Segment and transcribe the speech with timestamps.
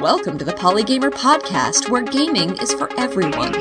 [0.00, 3.52] Welcome to the Polygamer Podcast, where gaming is for everyone.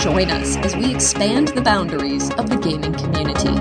[0.00, 3.54] Join us as we expand the boundaries of the gaming community.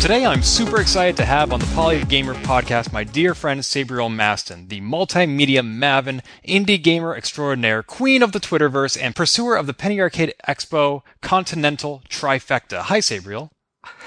[0.00, 4.68] Today, I'm super excited to have on the Polygamer podcast my dear friend Sabriel Maston,
[4.68, 10.00] the multimedia maven, indie gamer extraordinaire, queen of the Twitterverse, and pursuer of the Penny
[10.00, 12.82] Arcade Expo Continental Trifecta.
[12.82, 13.50] Hi, Sabriel.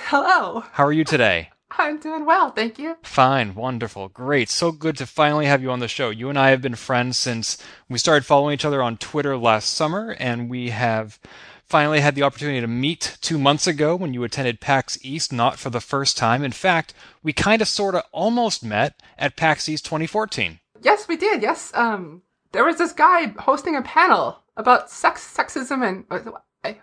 [0.06, 0.64] Hello.
[0.72, 1.50] How are you today?
[1.78, 2.98] I'm doing well, thank you.
[3.04, 4.50] Fine, wonderful, great.
[4.50, 6.10] So good to finally have you on the show.
[6.10, 7.58] You and I have been friends since
[7.90, 11.20] we started following each other on Twitter last summer, and we have
[11.66, 15.58] finally had the opportunity to meet two months ago when you attended PAX East, not
[15.58, 16.44] for the first time.
[16.44, 20.60] In fact, we kind of sort of almost met at PAX East 2014.
[20.82, 21.42] Yes, we did.
[21.42, 21.72] Yes.
[21.74, 22.22] Um,
[22.52, 26.74] there was this guy hosting a panel about sex, sexism, and uh,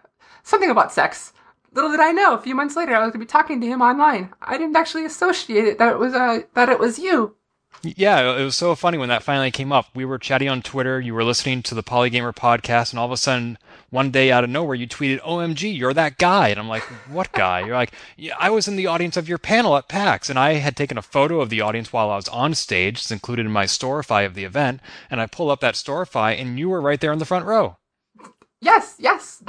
[0.42, 1.32] something about sex.
[1.72, 3.66] Little did I know, a few months later, I was going to be talking to
[3.66, 4.32] him online.
[4.42, 7.36] I didn't actually associate it that it was uh, that it was you.
[7.82, 9.86] Yeah, it was so funny when that finally came up.
[9.94, 13.12] We were chatting on Twitter, you were listening to the Polygamer podcast, and all of
[13.12, 13.56] a sudden,
[13.88, 16.48] one day out of nowhere, you tweeted, OMG, you're that guy.
[16.48, 17.60] And I'm like, what guy?
[17.60, 20.54] You're like, yeah, I was in the audience of your panel at PAX, and I
[20.54, 22.98] had taken a photo of the audience while I was on stage.
[22.98, 24.80] It's included in my Storify of the event.
[25.10, 27.78] And I pull up that Storify, and you were right there in the front row.
[28.60, 29.42] Yes, yes.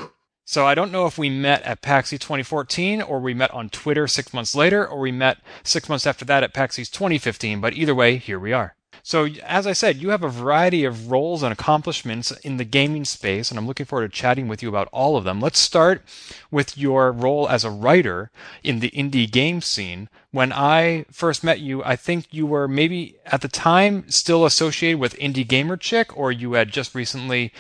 [0.46, 3.70] So I don't know if we met at PAX East 2014 or we met on
[3.70, 7.62] Twitter six months later or we met six months after that at PAX East 2015,
[7.62, 8.76] but either way, here we are.
[9.04, 13.06] So, as I said, you have a variety of roles and accomplishments in the gaming
[13.06, 15.40] space, and I'm looking forward to chatting with you about all of them.
[15.40, 16.04] Let's start
[16.52, 18.32] with your role as a writer
[18.64, 20.10] in the indie game scene.
[20.32, 25.00] When I first met you, I think you were maybe at the time still associated
[25.00, 27.52] with Indie Gamer Chick, or you had just recently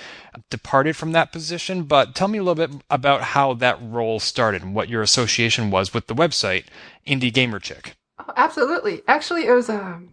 [0.49, 1.83] departed from that position.
[1.83, 5.71] But tell me a little bit about how that role started and what your association
[5.71, 6.65] was with the website
[7.05, 7.95] Indie Gamer Chick.
[8.19, 9.01] Oh, absolutely.
[9.07, 10.09] Actually, it was um,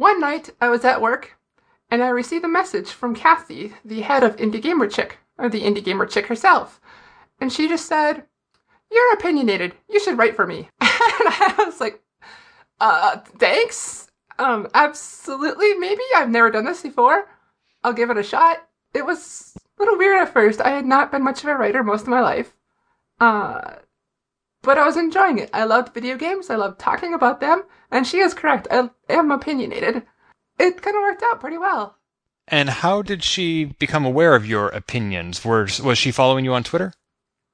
[0.00, 1.36] one night I was at work
[1.90, 5.60] and I received a message from Kathy, the head of Indie Gamer Chick, or the
[5.60, 6.80] Indie Gamer Chick herself.
[7.38, 8.24] And she just said,
[8.90, 9.74] You're opinionated.
[9.90, 10.70] You should write for me.
[10.80, 12.02] and I was like,
[12.80, 14.10] uh, thanks.
[14.38, 16.00] Um, absolutely, maybe.
[16.16, 17.26] I've never done this before.
[17.84, 18.66] I'll give it a shot.
[18.94, 20.62] It was a little weird at first.
[20.62, 22.54] I had not been much of a writer most of my life.
[23.20, 23.74] Uh,
[24.62, 25.50] but I was enjoying it.
[25.52, 26.50] I loved video games.
[26.50, 27.62] I loved talking about them.
[27.90, 28.68] And she is correct.
[28.70, 30.02] I am opinionated.
[30.58, 31.96] It kind of worked out pretty well.
[32.46, 35.44] And how did she become aware of your opinions?
[35.44, 36.92] Was, was she following you on Twitter?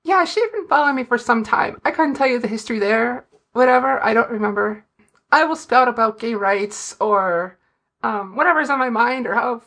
[0.04, 1.80] Yeah, she'd been following me for some time.
[1.84, 3.26] I couldn't tell you the history there.
[3.52, 4.84] Whatever, I don't remember.
[5.30, 7.58] I will spout about gay rights or
[8.02, 9.62] um, whatever's on my mind or how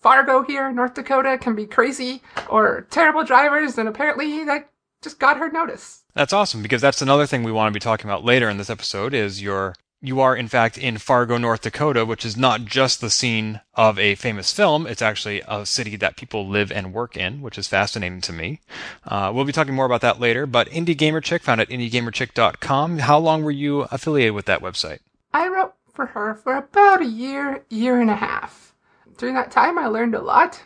[0.00, 4.68] Fargo here, North Dakota, can be crazy or terrible drivers, and apparently that
[5.04, 6.02] just got her notice.
[6.14, 8.70] That's awesome because that's another thing we want to be talking about later in this
[8.70, 13.00] episode is your you are in fact in Fargo, North Dakota, which is not just
[13.00, 14.86] the scene of a famous film.
[14.86, 18.60] It's actually a city that people live and work in, which is fascinating to me.
[19.06, 20.44] Uh, we'll be talking more about that later.
[20.44, 22.98] But Indie Gamer Chick found at indiegamerchick.com.
[22.98, 24.98] How long were you affiliated with that website?
[25.32, 28.74] I wrote for her for about a year, year and a half.
[29.16, 30.62] During that time, I learned a lot.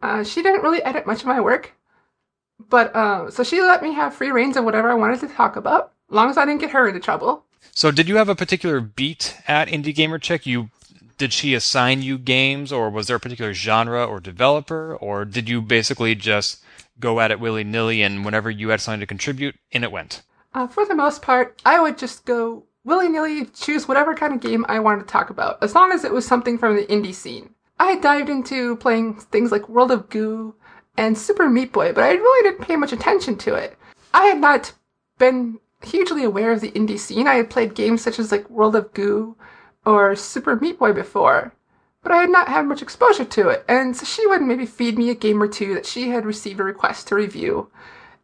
[0.00, 1.72] Uh, she didn't really edit much of my work,
[2.68, 5.56] but uh, so she let me have free reigns of whatever I wanted to talk
[5.56, 7.44] about, as long as I didn't get her into trouble.
[7.72, 10.46] So, did you have a particular beat at Indie Gamer Chick?
[10.46, 10.70] You
[11.18, 15.48] did she assign you games, or was there a particular genre or developer, or did
[15.48, 16.62] you basically just
[17.00, 20.22] go at it willy nilly and whenever you had something to contribute, in it went?
[20.54, 24.40] Uh, for the most part, I would just go willy nilly, choose whatever kind of
[24.40, 27.14] game I wanted to talk about, as long as it was something from the indie
[27.14, 27.50] scene.
[27.78, 30.54] I dived into playing things like World of Goo
[30.96, 33.76] and Super Meat Boy, but I really didn't pay much attention to it.
[34.14, 34.72] I had not
[35.18, 37.26] been hugely aware of the indie scene.
[37.26, 39.36] I had played games such as like World of Goo
[39.84, 41.52] or Super Meat Boy before,
[42.02, 43.64] but I had not had much exposure to it.
[43.68, 46.60] And so she would maybe feed me a game or two that she had received
[46.60, 47.70] a request to review.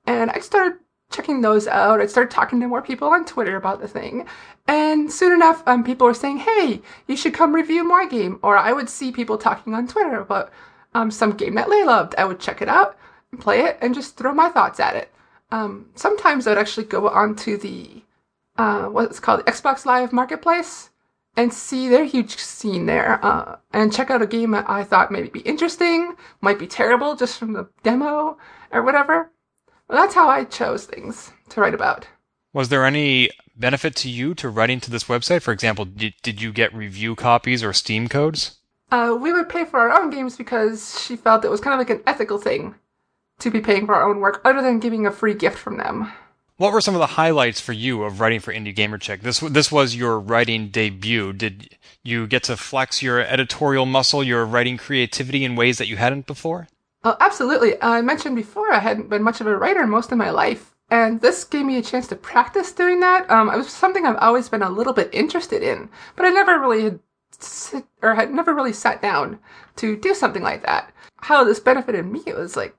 [0.07, 0.79] And I started
[1.11, 2.01] checking those out.
[2.01, 4.27] I started talking to more people on Twitter about the thing.
[4.67, 8.39] And soon enough, um, people were saying, hey, you should come review my game.
[8.43, 10.51] Or I would see people talking on Twitter about
[10.95, 12.15] um, some game that they loved.
[12.17, 12.97] I would check it out,
[13.31, 15.13] and play it, and just throw my thoughts at it.
[15.51, 18.03] Um, sometimes I'd actually go onto the
[18.57, 20.91] uh, what's called Xbox Live Marketplace
[21.37, 25.11] and see their huge scene there uh, and check out a game that I thought
[25.11, 28.37] maybe be interesting, might be terrible just from the demo
[28.71, 29.31] or whatever.
[29.89, 32.07] Well, that's how I chose things to write about.
[32.53, 35.43] Was there any benefit to you to writing to this website?
[35.43, 38.59] For example, did, did you get review copies or Steam codes?
[38.93, 41.79] Uh, we would pay for our own games because she felt it was kind of
[41.79, 42.75] like an ethical thing
[43.39, 46.13] to be paying for our own work other than giving a free gift from them.
[46.59, 49.23] What were some of the highlights for you of writing for Indie Gamer Chick?
[49.23, 51.33] This this was your writing debut.
[51.33, 51.75] Did
[52.05, 56.27] you get to flex your editorial muscle, your writing creativity in ways that you hadn't
[56.27, 56.69] before?
[57.03, 57.83] Oh, absolutely.
[57.83, 61.23] I mentioned before I hadn't been much of a writer most of my life, and
[61.23, 63.29] this gave me a chance to practice doing that.
[63.31, 66.61] Um, it was something I've always been a little bit interested in, but I never
[66.61, 67.01] really had
[67.43, 69.39] sit, or had never really sat down
[69.77, 70.93] to do something like that.
[71.23, 72.77] How this benefited me it was like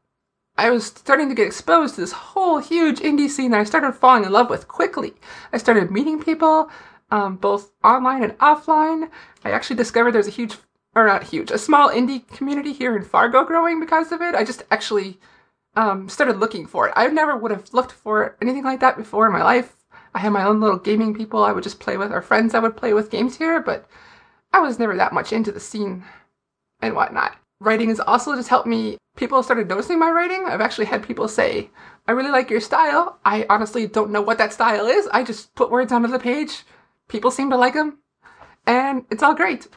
[0.57, 3.94] I was starting to get exposed to this whole huge indie scene that I started
[3.94, 5.13] falling in love with quickly.
[5.51, 6.69] I started meeting people,
[7.10, 9.10] um, both online and offline.
[9.44, 10.57] I actually discovered there's a huge,
[10.94, 14.36] or not huge, a small indie community here in Fargo growing because of it.
[14.36, 15.19] I just actually
[15.75, 16.94] um, started looking for it.
[16.95, 19.75] I never would have looked for anything like that before in my life.
[20.13, 22.59] I had my own little gaming people I would just play with, or friends I
[22.59, 23.88] would play with games here, but
[24.54, 26.04] I was never that much into the scene
[26.82, 27.36] and whatnot.
[27.60, 28.98] Writing has also just helped me.
[29.16, 30.46] People started noticing my writing.
[30.46, 31.70] I've actually had people say,
[32.08, 33.20] I really like your style.
[33.26, 35.08] I honestly don't know what that style is.
[35.08, 36.64] I just put words onto the page.
[37.08, 38.00] People seem to like them.
[38.68, 39.68] And it's all great.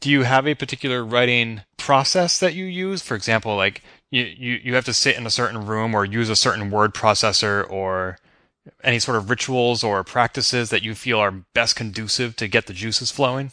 [0.00, 3.02] Do you have a particular writing process that you use?
[3.02, 6.28] For example, like you, you, you have to sit in a certain room or use
[6.28, 8.18] a certain word processor or
[8.82, 12.72] any sort of rituals or practices that you feel are best conducive to get the
[12.72, 13.52] juices flowing?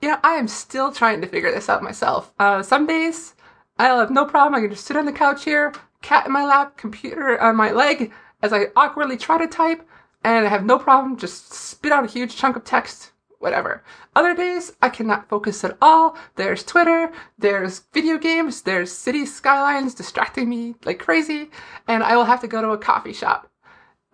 [0.00, 2.32] You know, I am still trying to figure this out myself.
[2.38, 3.34] Uh, some days
[3.78, 4.54] I'll have no problem.
[4.54, 5.72] I can just sit on the couch here,
[6.02, 8.12] cat in my lap, computer on my leg,
[8.42, 9.86] as I awkwardly try to type,
[10.22, 13.82] and I have no problem just spit out a huge chunk of text, whatever.
[14.14, 16.16] Other days I cannot focus at all.
[16.36, 21.50] There's Twitter, there's video games, there's Cities: Skylines distracting me like crazy,
[21.88, 23.50] and I will have to go to a coffee shop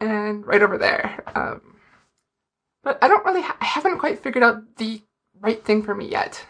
[0.01, 1.23] and right over there.
[1.35, 1.77] Um,
[2.83, 5.03] but I don't really, ha- I haven't quite figured out the
[5.45, 6.47] right thing for me yet.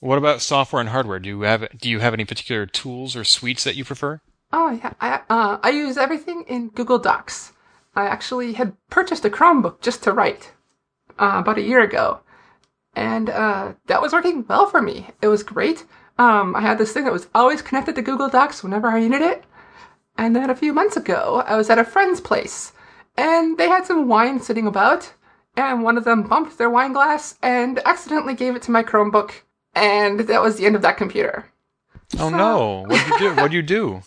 [0.00, 1.18] What about software and hardware?
[1.18, 4.20] Do you have do you have any particular tools or suites that you prefer?
[4.52, 7.52] Oh yeah, I uh, I use everything in Google Docs.
[7.96, 10.52] I actually had purchased a Chromebook just to write
[11.18, 12.20] uh, about a year ago,
[12.94, 15.08] and uh, that was working well for me.
[15.20, 15.84] It was great.
[16.18, 19.22] Um, I had this thing that was always connected to Google Docs whenever I needed
[19.22, 19.44] it.
[20.16, 22.72] And then a few months ago, I was at a friend's place,
[23.16, 25.12] and they had some wine sitting about,
[25.58, 29.32] and one of them bumped their wine glass and accidentally gave it to my Chromebook,
[29.74, 31.46] and that was the end of that computer.
[32.14, 32.84] Oh so, no!
[32.86, 33.34] What did you do?
[33.36, 34.02] What did you do?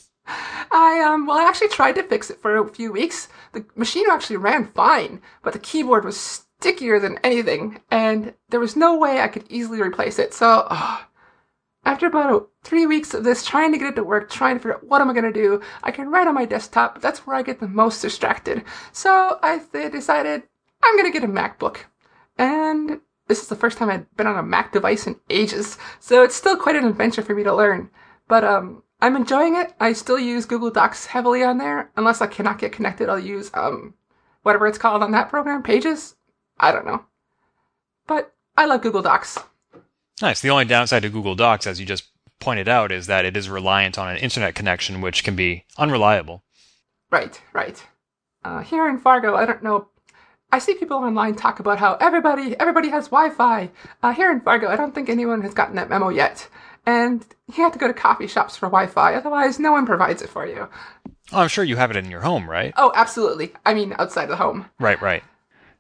[0.74, 3.27] I um well I actually tried to fix it for a few weeks.
[3.51, 8.75] The machine actually ran fine, but the keyboard was stickier than anything, and there was
[8.75, 10.33] no way I could easily replace it.
[10.33, 11.06] So oh,
[11.83, 14.75] after about three weeks of this, trying to get it to work, trying to figure
[14.75, 17.25] out what am I going to do, I can write on my desktop, but that's
[17.25, 18.63] where I get the most distracted.
[18.92, 20.44] So I decided
[20.83, 21.78] I'm going to get a MacBook.
[22.38, 26.24] And this is the first time I've been on a Mac device in ages, so
[26.24, 27.89] it's still quite an adventure for me to learn.
[28.28, 29.74] But um, I'm enjoying it.
[29.80, 31.92] I still use Google Docs heavily on there.
[31.95, 33.94] Unless I cannot get connected, I'll use um,
[34.44, 36.16] whatever it's called on that program, Pages.
[36.60, 37.06] I don't know.
[38.07, 39.39] But I love Google Docs.
[40.22, 40.42] Nice.
[40.42, 43.50] The only downside to Google Docs, as you just pointed out, is that it is
[43.50, 46.44] reliant on an internet connection, which can be unreliable.
[47.10, 47.84] Right, right.
[48.44, 49.88] Uh, here in Fargo, I don't know
[50.51, 53.69] I see people online talk about how everybody everybody has Wi-Fi.
[54.03, 56.48] Uh, here in Fargo, I don't think anyone has gotten that memo yet.
[56.86, 57.25] And
[57.56, 60.45] you have to go to coffee shops for Wi-Fi, otherwise no one provides it for
[60.45, 60.68] you.
[61.31, 62.74] Oh, I'm sure you have it in your home, right?
[62.75, 63.53] Oh, absolutely.
[63.65, 64.65] I mean, outside the home.
[64.80, 65.24] Right, right.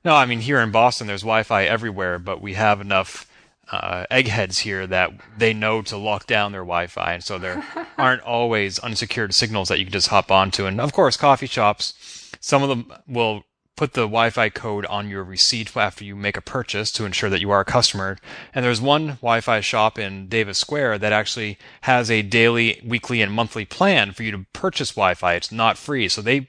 [0.05, 3.27] No, I mean here in Boston, there's Wi-Fi everywhere, but we have enough
[3.71, 7.63] uh, eggheads here that they know to lock down their Wi-Fi, and so there
[7.97, 10.65] aren't always unsecured signals that you can just hop onto.
[10.65, 13.43] And of course, coffee shops, some of them will
[13.81, 17.41] put the Wi-Fi code on your receipt after you make a purchase to ensure that
[17.41, 18.15] you are a customer.
[18.53, 23.33] And there's one Wi-Fi shop in Davis Square that actually has a daily, weekly, and
[23.33, 25.33] monthly plan for you to purchase Wi-Fi.
[25.33, 26.45] It's not free, so they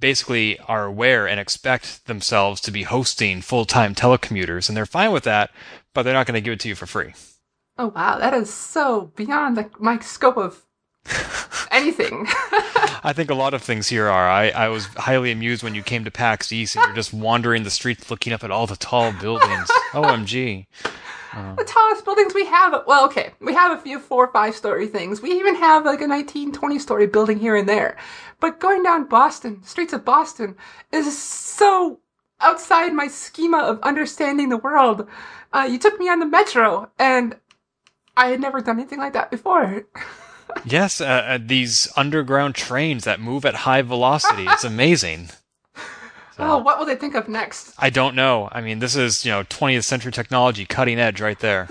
[0.00, 5.22] basically are aware and expect themselves to be hosting full-time telecommuters, and they're fine with
[5.22, 5.52] that,
[5.94, 7.14] but they're not going to give it to you for free.
[7.78, 10.64] Oh wow, that is so beyond the, my scope of
[11.70, 12.26] anything.
[13.06, 14.28] I think a lot of things here are.
[14.28, 17.64] I, I was highly amused when you came to PAX East and you're just wandering
[17.64, 19.70] the streets looking up at all the tall buildings.
[19.92, 20.66] OMG.
[21.32, 24.54] Uh, the tallest buildings we have, well, okay, we have a few four or five
[24.54, 25.20] story things.
[25.20, 27.96] We even have like a 19, 20 story building here and there.
[28.40, 30.56] But going down Boston, streets of Boston,
[30.92, 31.98] is so
[32.40, 35.08] outside my schema of understanding the world.
[35.52, 37.36] Uh, you took me on the metro, and
[38.16, 39.86] I had never done anything like that before.
[40.64, 44.46] yes, uh, uh, these underground trains that move at high velocity.
[44.46, 45.30] It's amazing.
[46.36, 47.74] So, oh, what will they think of next?
[47.78, 48.48] I don't know.
[48.50, 51.68] I mean, this is, you know, 20th century technology, cutting edge right there.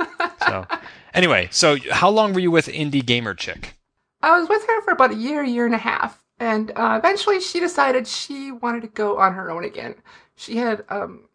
[0.47, 0.65] so,
[1.13, 3.75] anyway, so how long were you with Indie Gamer Chick?
[4.21, 6.23] I was with her for about a year, year and a half.
[6.39, 9.95] And uh, eventually she decided she wanted to go on her own again.
[10.35, 11.25] She had um,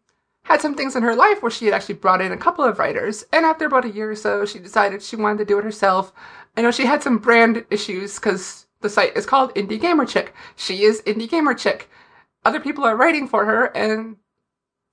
[0.42, 2.78] had some things in her life where she had actually brought in a couple of
[2.78, 3.24] writers.
[3.32, 6.12] And after about a year or so, she decided she wanted to do it herself.
[6.58, 10.34] I know she had some brand issues because the site is called Indie Gamer Chick.
[10.56, 11.88] She is Indie Gamer Chick.
[12.44, 14.16] Other people are writing for her, and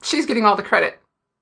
[0.04, 1.00] she's getting all the credit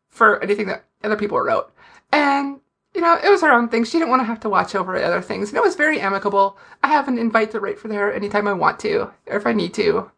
[0.09, 1.73] for anything that other people wrote.
[2.13, 2.61] And,
[2.95, 3.83] you know, it was her own thing.
[3.83, 5.49] She didn't want to have to watch over other things.
[5.49, 6.57] And it was very amicable.
[6.81, 9.51] I have an invite to write for there anytime I want to, or if I
[9.51, 10.09] need to.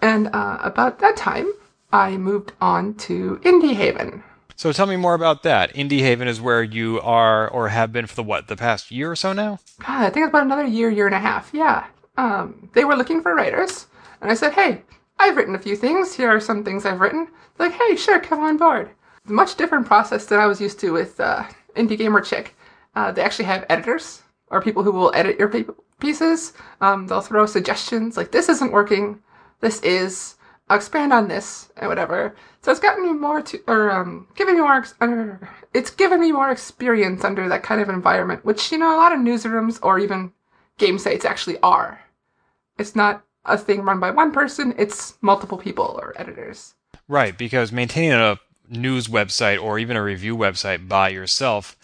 [0.00, 1.52] And uh, about that time,
[1.92, 4.22] I moved on to Indie Haven.
[4.60, 5.72] So tell me more about that.
[5.72, 9.10] Indie Haven is where you are or have been for the what, the past year
[9.10, 9.58] or so now?
[9.78, 11.48] God, I think it's about another year, year and a half.
[11.54, 11.86] Yeah.
[12.18, 13.86] Um, they were looking for writers,
[14.20, 14.82] and I said, hey,
[15.18, 16.12] I've written a few things.
[16.12, 17.28] Here are some things I've written.
[17.56, 18.90] They're like, hey, sure, come on board.
[19.24, 22.54] Much different process than I was used to with uh, Indie Gamer Chick.
[22.94, 25.50] Uh, they actually have editors or people who will edit your
[26.00, 26.52] pieces.
[26.82, 29.22] Um, they'll throw suggestions like, this isn't working.
[29.60, 30.34] This is.
[30.68, 32.36] I'll expand on this and whatever.
[32.62, 36.30] So it's gotten me more to, or um, given me more, under, it's given me
[36.30, 39.98] more experience under that kind of environment, which you know a lot of newsrooms or
[39.98, 40.32] even
[40.76, 42.00] game sites actually are.
[42.78, 46.74] It's not a thing run by one person; it's multiple people or editors.
[47.08, 48.38] Right, because maintaining a
[48.68, 51.76] news website or even a review website by yourself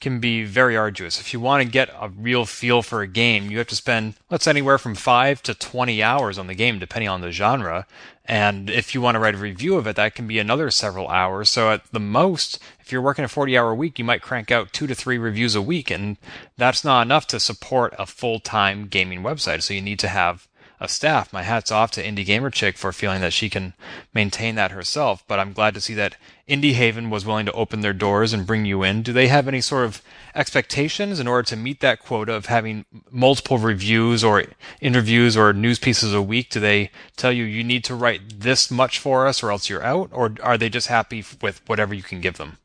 [0.00, 1.20] can be very arduous.
[1.20, 4.14] If you want to get a real feel for a game, you have to spend,
[4.30, 7.86] let's say, anywhere from 5 to 20 hours on the game, depending on the genre.
[8.26, 11.08] And if you want to write a review of it, that can be another several
[11.08, 11.50] hours.
[11.50, 14.72] So at the most, if you're working a 40 hour week, you might crank out
[14.72, 15.90] two to three reviews a week.
[15.90, 16.16] And
[16.56, 19.62] that's not enough to support a full time gaming website.
[19.62, 20.48] So you need to have
[20.80, 21.32] a staff.
[21.32, 23.74] My hat's off to Indie Gamer Chick for feeling that she can
[24.12, 25.24] maintain that herself.
[25.26, 26.16] But I'm glad to see that
[26.48, 29.02] Indie Haven was willing to open their doors and bring you in.
[29.02, 30.02] Do they have any sort of
[30.34, 34.44] expectations in order to meet that quota of having multiple reviews or
[34.80, 36.50] interviews or news pieces a week?
[36.50, 39.82] Do they tell you you need to write this much for us or else you're
[39.82, 40.10] out?
[40.12, 42.58] Or are they just happy with whatever you can give them?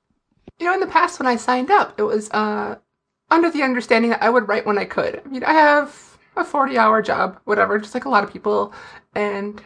[0.59, 2.77] You know, in the past when I signed up, it was uh,
[3.31, 5.21] under the understanding that I would write when I could.
[5.23, 8.73] I mean, I have a 40 hour job, whatever, just like a lot of people.
[9.15, 9.61] And,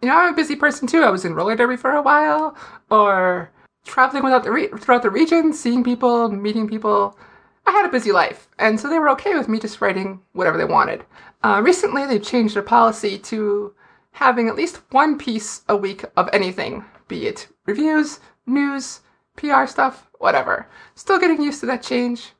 [0.00, 1.02] you know, I'm a busy person too.
[1.02, 2.56] I was in roller derby for a while,
[2.90, 3.50] or
[3.84, 7.18] traveling without the re- throughout the region, seeing people, meeting people.
[7.66, 10.58] I had a busy life, and so they were okay with me just writing whatever
[10.58, 11.04] they wanted.
[11.42, 13.74] Uh, recently, they've changed their policy to
[14.12, 19.00] having at least one piece a week of anything, be it reviews, news,
[19.36, 20.68] PR stuff, whatever.
[20.94, 22.32] Still getting used to that change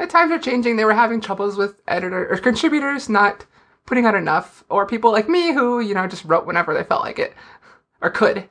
[0.00, 0.76] at times are changing.
[0.76, 3.46] They were having troubles with editor or contributors not
[3.86, 7.02] putting out enough, or people like me who you know just wrote whenever they felt
[7.04, 7.34] like it
[8.00, 8.48] or could.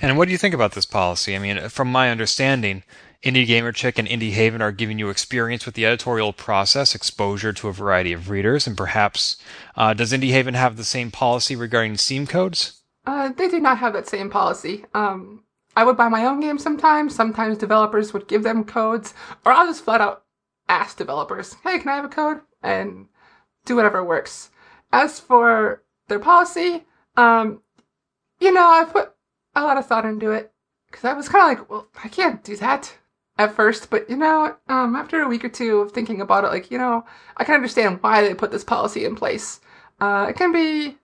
[0.00, 1.34] And what do you think about this policy?
[1.34, 2.84] I mean, from my understanding,
[3.24, 7.52] Indie Gamer Chick and Indie Haven are giving you experience with the editorial process, exposure
[7.52, 9.36] to a variety of readers, and perhaps
[9.76, 12.82] uh, does Indie Haven have the same policy regarding Steam codes?
[13.06, 14.84] Uh, they do not have that same policy.
[14.94, 15.44] Um,
[15.76, 17.14] I would buy my own games sometimes.
[17.14, 19.14] Sometimes developers would give them codes,
[19.44, 20.24] or I'll just flat out
[20.70, 22.40] ask developers, hey, can I have a code?
[22.62, 23.08] And
[23.66, 24.50] do whatever works.
[24.92, 26.84] As for their policy,
[27.16, 27.60] um,
[28.38, 29.12] you know, I put
[29.54, 30.52] a lot of thought into it
[30.86, 32.94] because I was kind of like, well, I can't do that
[33.36, 36.48] at first, but you know, um, after a week or two of thinking about it,
[36.48, 37.04] like, you know,
[37.36, 39.60] I can understand why they put this policy in place.
[40.00, 40.98] Uh, it can be,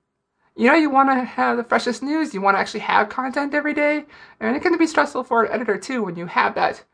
[0.55, 3.55] you know, you want to have the freshest news, you want to actually have content
[3.55, 4.05] every day,
[4.41, 6.85] and it can be stressful for an editor too when you have that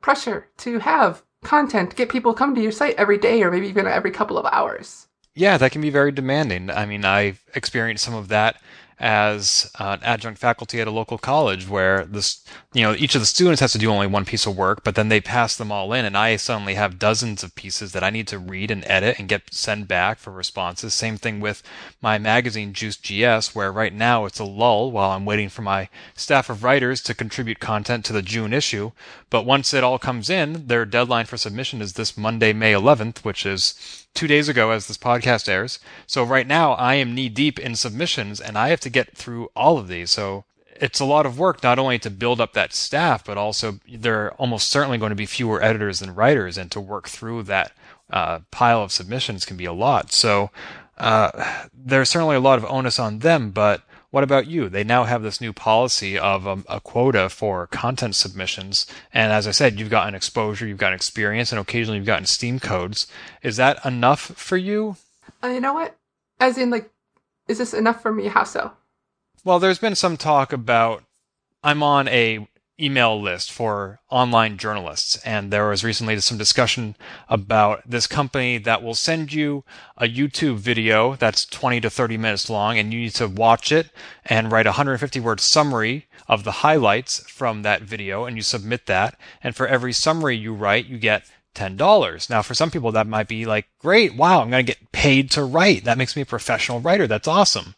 [0.00, 3.86] pressure to have content, get people come to your site every day or maybe even
[3.86, 5.06] every couple of hours.
[5.34, 6.70] Yeah, that can be very demanding.
[6.70, 8.56] I mean, I've experienced some of that
[9.00, 13.26] as an adjunct faculty at a local college where this you know each of the
[13.26, 15.92] students has to do only one piece of work but then they pass them all
[15.92, 19.18] in and i suddenly have dozens of pieces that i need to read and edit
[19.18, 21.62] and get sent back for responses same thing with
[22.00, 26.48] my magazine Juiced.GS where right now it's a lull while i'm waiting for my staff
[26.48, 28.92] of writers to contribute content to the june issue
[29.34, 33.18] but once it all comes in their deadline for submission is this monday may 11th
[33.18, 35.80] which is two days ago as this podcast airs.
[36.06, 39.48] So right now I am knee deep in submissions and I have to get through
[39.56, 40.10] all of these.
[40.10, 40.44] So
[40.80, 44.24] it's a lot of work not only to build up that staff, but also there
[44.24, 47.72] are almost certainly going to be fewer editors than writers, and to work through that
[48.10, 50.12] uh, pile of submissions can be a lot.
[50.12, 50.50] So
[50.98, 53.82] uh, there's certainly a lot of onus on them, but
[54.14, 54.68] what about you?
[54.68, 58.86] They now have this new policy of um, a quota for content submissions.
[59.12, 62.60] And as I said, you've gotten exposure, you've gotten experience, and occasionally you've gotten Steam
[62.60, 63.08] codes.
[63.42, 64.94] Is that enough for you?
[65.42, 65.96] Uh, you know what?
[66.38, 66.88] As in, like,
[67.48, 68.28] is this enough for me?
[68.28, 68.70] How so?
[69.42, 71.02] Well, there's been some talk about
[71.64, 72.46] I'm on a
[72.80, 75.16] email list for online journalists.
[75.24, 76.96] And there was recently some discussion
[77.28, 79.64] about this company that will send you
[79.96, 83.90] a YouTube video that's 20 to 30 minutes long, and you need to watch it
[84.24, 88.86] and write a 150 word summary of the highlights from that video, and you submit
[88.86, 89.18] that.
[89.42, 92.30] And for every summary you write, you get $10.
[92.30, 95.30] Now, for some people, that might be like, great, wow, I'm going to get paid
[95.32, 95.84] to write.
[95.84, 97.06] That makes me a professional writer.
[97.06, 97.76] That's awesome.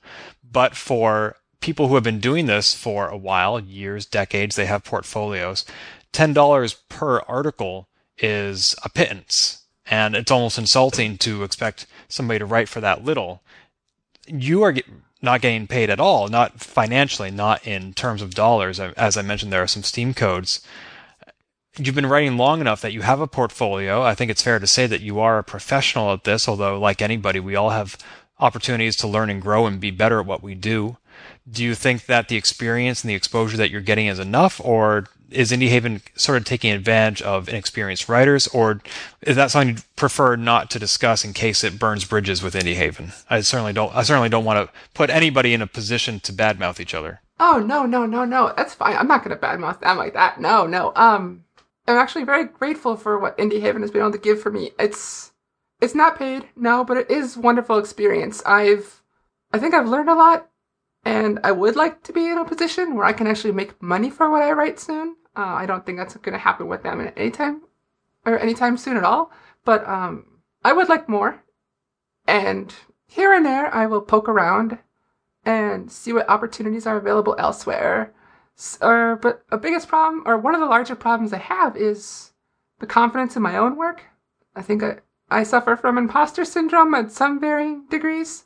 [0.51, 4.85] But for people who have been doing this for a while, years, decades, they have
[4.85, 5.65] portfolios.
[6.13, 9.63] $10 per article is a pittance.
[9.89, 13.43] And it's almost insulting to expect somebody to write for that little.
[14.27, 14.87] You are get,
[15.23, 18.81] not getting paid at all, not financially, not in terms of dollars.
[18.81, 20.61] As I mentioned, there are some Steam codes.
[21.79, 24.03] You've been writing long enough that you have a portfolio.
[24.03, 27.03] I think it's fair to say that you are a professional at this, although, like
[27.03, 27.99] anybody, we all have
[28.41, 30.97] opportunities to learn and grow and be better at what we do
[31.51, 35.07] do you think that the experience and the exposure that you're getting is enough, or
[35.31, 38.81] is Indie Haven sort of taking advantage of inexperienced writers, or
[39.23, 42.75] is that something you'd prefer not to discuss in case it burns bridges with Indie
[42.75, 43.13] Haven?
[43.31, 43.95] I certainly don't.
[43.95, 47.21] I certainly don't want to put anybody in a position to badmouth each other.
[47.39, 48.53] Oh no, no, no, no.
[48.57, 48.97] That's fine.
[48.97, 50.41] I'm not going to badmouth them like that.
[50.41, 50.93] No, no.
[50.97, 51.45] Um,
[51.87, 54.73] I'm actually very grateful for what Indie Haven has been able to give for me.
[54.79, 55.33] It's
[55.81, 58.43] it's not paid, no, but it is wonderful experience.
[58.45, 59.03] I've
[59.53, 60.49] I think I've learned a lot
[61.07, 64.11] and I would like to be in a position where I can actually make money
[64.11, 65.15] for what I write soon.
[65.37, 67.63] Uh, I don't think that's going to happen with them at any time
[68.25, 69.31] or anytime soon at all.
[69.65, 70.27] But um,
[70.65, 71.45] I would like more.
[72.27, 72.75] And
[73.07, 74.79] here and there, I will poke around
[75.45, 78.13] and see what opportunities are available elsewhere.
[78.83, 82.33] Or, but a biggest problem, or one of the larger problems I have, is
[82.81, 84.03] the confidence in my own work.
[84.57, 84.97] I think I,
[85.31, 88.43] I suffer from imposter syndrome at some varying degrees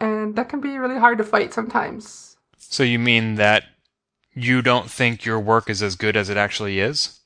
[0.00, 2.36] and that can be really hard to fight sometimes.
[2.58, 3.64] So you mean that
[4.34, 7.20] you don't think your work is as good as it actually is?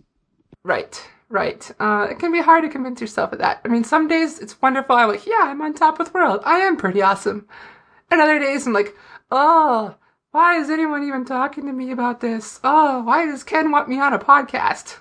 [0.62, 1.70] Right, right.
[1.80, 3.60] Uh, it can be hard to convince yourself of that.
[3.64, 4.96] I mean, some days it's wonderful.
[4.96, 6.40] I'm like, yeah, I'm on top of the world.
[6.44, 7.48] I am pretty awesome.
[8.10, 8.94] And other days I'm like,
[9.30, 9.96] oh,
[10.30, 12.60] why is anyone even talking to me about this?
[12.62, 14.98] Oh, why does Ken want me on a podcast?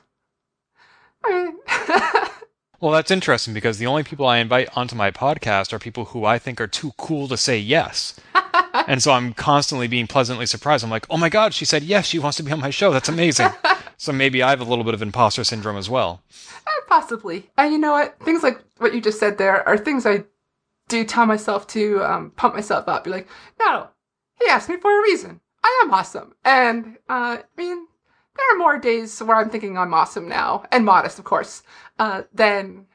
[1.23, 1.57] I mean,
[2.79, 6.25] Well, that's interesting because the only people I invite onto my podcast are people who
[6.25, 8.19] I think are too cool to say yes.
[8.87, 10.83] and so I'm constantly being pleasantly surprised.
[10.83, 12.91] I'm like, oh my God, she said yes, she wants to be on my show.
[12.93, 13.49] That's amazing.
[13.97, 16.21] so maybe I have a little bit of imposter syndrome as well.
[16.67, 17.49] Uh, possibly.
[17.57, 18.19] And you know what?
[18.19, 20.25] Things like what you just said there are things I
[20.87, 23.05] do tell myself to um, pump myself up.
[23.05, 23.27] Be like,
[23.59, 23.87] no,
[24.39, 25.41] he asked me for a reason.
[25.63, 26.35] I am awesome.
[26.45, 27.87] And, uh, I mean,
[28.37, 31.63] there are more days where I'm thinking I'm awesome now, and modest, of course,
[31.99, 32.85] uh, than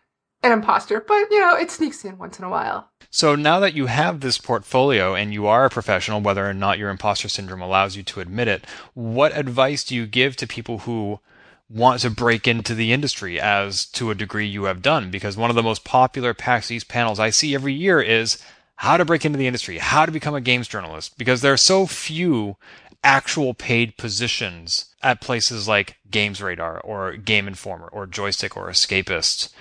[0.42, 1.00] an imposter.
[1.00, 2.90] But you know, it sneaks in once in a while.
[3.10, 6.78] So now that you have this portfolio and you are a professional, whether or not
[6.78, 10.78] your imposter syndrome allows you to admit it, what advice do you give to people
[10.78, 11.20] who
[11.68, 15.10] want to break into the industry as to a degree you have done?
[15.10, 18.42] Because one of the most popular PAX East panels I see every year is
[18.76, 21.58] how to break into the industry, how to become a games journalist, because there are
[21.58, 22.56] so few
[23.02, 29.52] actual paid positions at places like Games Radar or Game Informer or Joystick or Escapist.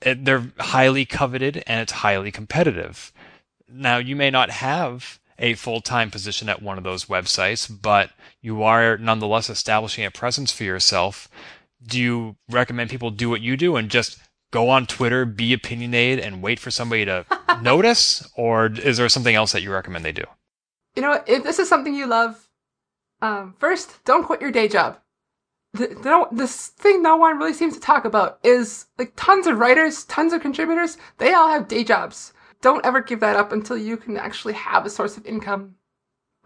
[0.00, 3.12] They're highly coveted and it's highly competitive.
[3.68, 8.10] Now, you may not have a full time position at one of those websites, but
[8.40, 11.28] you are nonetheless establishing a presence for yourself.
[11.84, 14.18] Do you recommend people do what you do and just
[14.50, 17.26] go on Twitter, be opinionated, and wait for somebody to
[17.62, 18.28] notice?
[18.36, 20.24] Or is there something else that you recommend they do?
[20.94, 22.45] You know, if this is something you love,
[23.20, 24.98] um, first, don't quit your day job.
[25.72, 29.58] The, the, this thing no one really seems to talk about is like tons of
[29.58, 32.32] writers, tons of contributors, they all have day jobs.
[32.62, 35.74] Don't ever give that up until you can actually have a source of income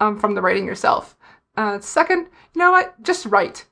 [0.01, 1.17] um, from the writing yourself.
[1.57, 3.01] Uh, second, you know what?
[3.03, 3.67] Just write.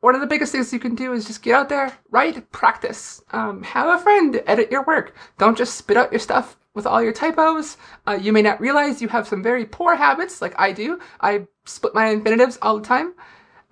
[0.00, 3.22] One of the biggest things you can do is just get out there, write, practice.
[3.32, 5.14] Um, have a friend edit your work.
[5.38, 7.76] Don't just spit out your stuff with all your typos.
[8.06, 10.98] Uh, you may not realize you have some very poor habits, like I do.
[11.20, 13.12] I split my infinitives all the time,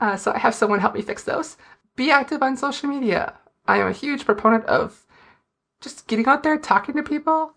[0.01, 1.57] uh, so I have someone help me fix those.
[1.95, 3.35] Be active on social media.
[3.67, 5.07] I am a huge proponent of
[5.81, 7.55] just getting out there, talking to people.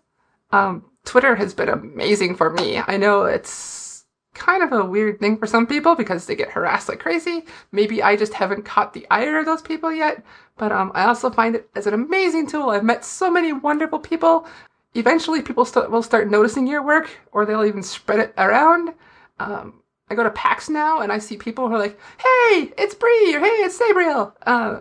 [0.52, 2.80] Um, Twitter has been amazing for me.
[2.86, 6.88] I know it's kind of a weird thing for some people because they get harassed
[6.88, 7.44] like crazy.
[7.72, 10.24] Maybe I just haven't caught the ire of those people yet,
[10.56, 12.70] but um, I also find it as an amazing tool.
[12.70, 14.46] I've met so many wonderful people
[14.94, 18.94] eventually people st- will start noticing your work or they'll even spread it around.
[19.38, 22.94] Um, I go to PAX now and I see people who are like, hey, it's
[22.94, 24.32] Bree or hey, it's Sabriel.
[24.42, 24.80] Uh,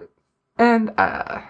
[0.58, 1.42] and uh,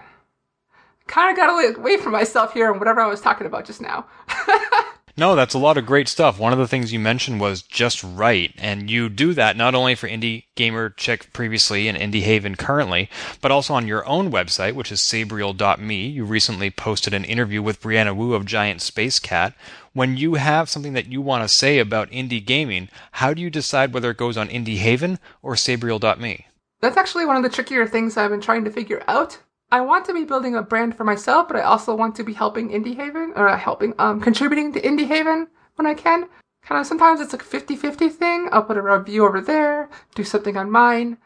[1.06, 4.06] kind of got away from myself here and whatever I was talking about just now.
[5.16, 6.38] No, that's a lot of great stuff.
[6.38, 9.94] One of the things you mentioned was just right, and you do that not only
[9.94, 14.74] for Indie Gamer Chick previously and Indie Haven currently, but also on your own website,
[14.74, 16.06] which is sabriel.me.
[16.06, 19.54] You recently posted an interview with Brianna Wu of Giant Spacekat.
[19.92, 23.50] When you have something that you want to say about indie gaming, how do you
[23.50, 26.46] decide whether it goes on Indie Haven or sabriel.me?
[26.80, 29.38] That's actually one of the trickier things I've been trying to figure out.
[29.72, 32.32] I want to be building a brand for myself, but I also want to be
[32.32, 36.28] helping Indie Haven or uh, helping, um, contributing to Indie Haven when I can.
[36.62, 38.48] Kind of sometimes it's like a 50 50 thing.
[38.52, 41.18] I'll put a review over there, do something on mine,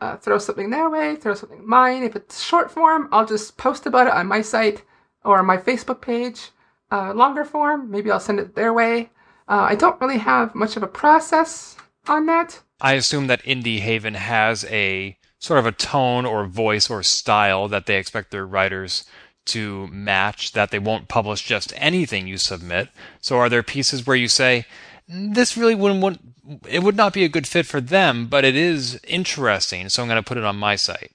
[0.00, 2.02] uh, throw something their way, throw something mine.
[2.02, 4.84] If it's short form, I'll just post about it on my site
[5.24, 6.50] or my Facebook page.
[6.90, 9.10] Uh, longer form, maybe I'll send it their way.
[9.46, 12.62] Uh, I don't really have much of a process on that.
[12.80, 17.68] I assume that Indie Haven has a sort of a tone or voice or style
[17.68, 19.04] that they expect their writers
[19.46, 22.88] to match, that they won't publish just anything you submit.
[23.20, 24.66] So are there pieces where you say,
[25.08, 26.34] this really wouldn't, wouldn't
[26.66, 30.08] it would not be a good fit for them, but it is interesting, so I'm
[30.08, 31.12] going to put it on my site.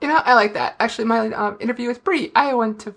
[0.00, 0.76] You know, I like that.
[0.78, 2.94] Actually, my um, interview with Brie, I went to.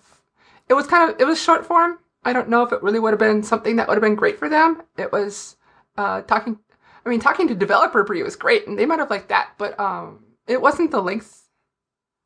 [0.67, 1.99] It was kind of it was short form.
[2.25, 4.37] I don't know if it really would have been something that would have been great
[4.37, 4.81] for them.
[4.97, 5.55] It was
[5.95, 6.59] uh, talking
[7.07, 9.79] I mean, talking to developer Brie was great, and they might have liked that, but
[9.79, 11.47] um, it wasn't the length.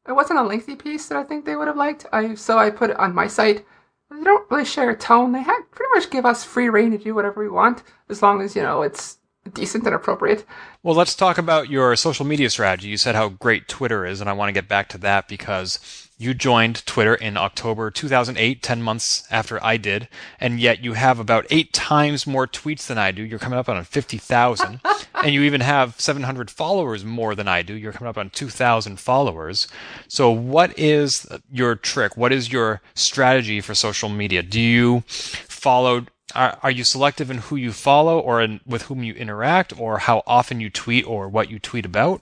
[0.07, 2.07] It wasn't a lengthy piece that I think they would have liked.
[2.11, 3.63] I so I put it on my site.
[4.09, 5.33] They don't really share a tone.
[5.33, 8.55] They pretty much give us free reign to do whatever we want, as long as
[8.55, 9.19] you know it's
[9.53, 10.45] decent and appropriate.
[10.81, 12.87] Well, let's talk about your social media strategy.
[12.87, 16.09] You said how great Twitter is, and I want to get back to that because
[16.21, 20.07] you joined Twitter in October 2008, 10 months after I did,
[20.39, 23.23] and yet you have about eight times more tweets than I do.
[23.23, 24.81] You're coming up on 50,000.
[25.23, 27.73] and you even have 700 followers more than I do.
[27.73, 29.67] You're coming up on 2,000 followers.
[30.07, 32.15] So, what is your trick?
[32.15, 34.43] What is your strategy for social media?
[34.43, 39.03] Do you follow are, are you selective in who you follow or in, with whom
[39.03, 42.21] you interact or how often you tweet or what you tweet about?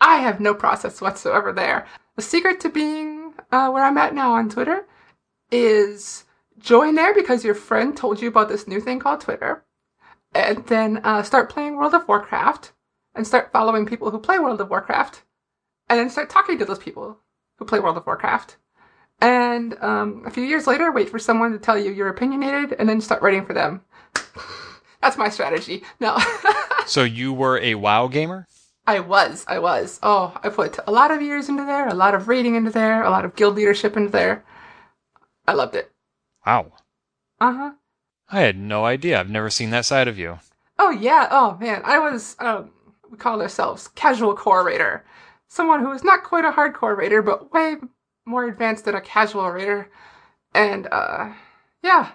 [0.00, 1.86] I have no process whatsoever there.
[2.16, 4.86] The secret to being uh, where I'm at now on Twitter
[5.50, 6.24] is
[6.58, 9.64] join there because your friend told you about this new thing called Twitter,
[10.34, 12.72] and then uh, start playing World of Warcraft
[13.14, 15.22] and start following people who play World of Warcraft,
[15.88, 17.18] and then start talking to those people
[17.58, 18.56] who play World of Warcraft.
[19.20, 22.88] And um, a few years later, wait for someone to tell you you're opinionated, and
[22.88, 23.82] then start writing for them.
[25.02, 25.82] That's my strategy.
[25.98, 26.18] No.
[26.86, 28.46] so you were a WoW gamer?
[28.86, 29.44] I was.
[29.48, 30.00] I was.
[30.02, 33.02] Oh, I put a lot of years into there, a lot of reading into there,
[33.02, 34.44] a lot of guild leadership into there.
[35.46, 35.92] I loved it.
[36.46, 36.72] Wow.
[37.40, 37.72] Uh huh.
[38.30, 39.20] I had no idea.
[39.20, 40.38] I've never seen that side of you.
[40.78, 41.28] Oh yeah.
[41.30, 41.82] Oh man.
[41.84, 42.36] I was.
[42.38, 42.70] Um,
[43.10, 45.04] we called ourselves casual core raider.
[45.48, 47.76] Someone who was not quite a hardcore raider, but way
[48.24, 49.90] more advanced than a casual raider.
[50.54, 51.32] And uh,
[51.82, 52.12] yeah.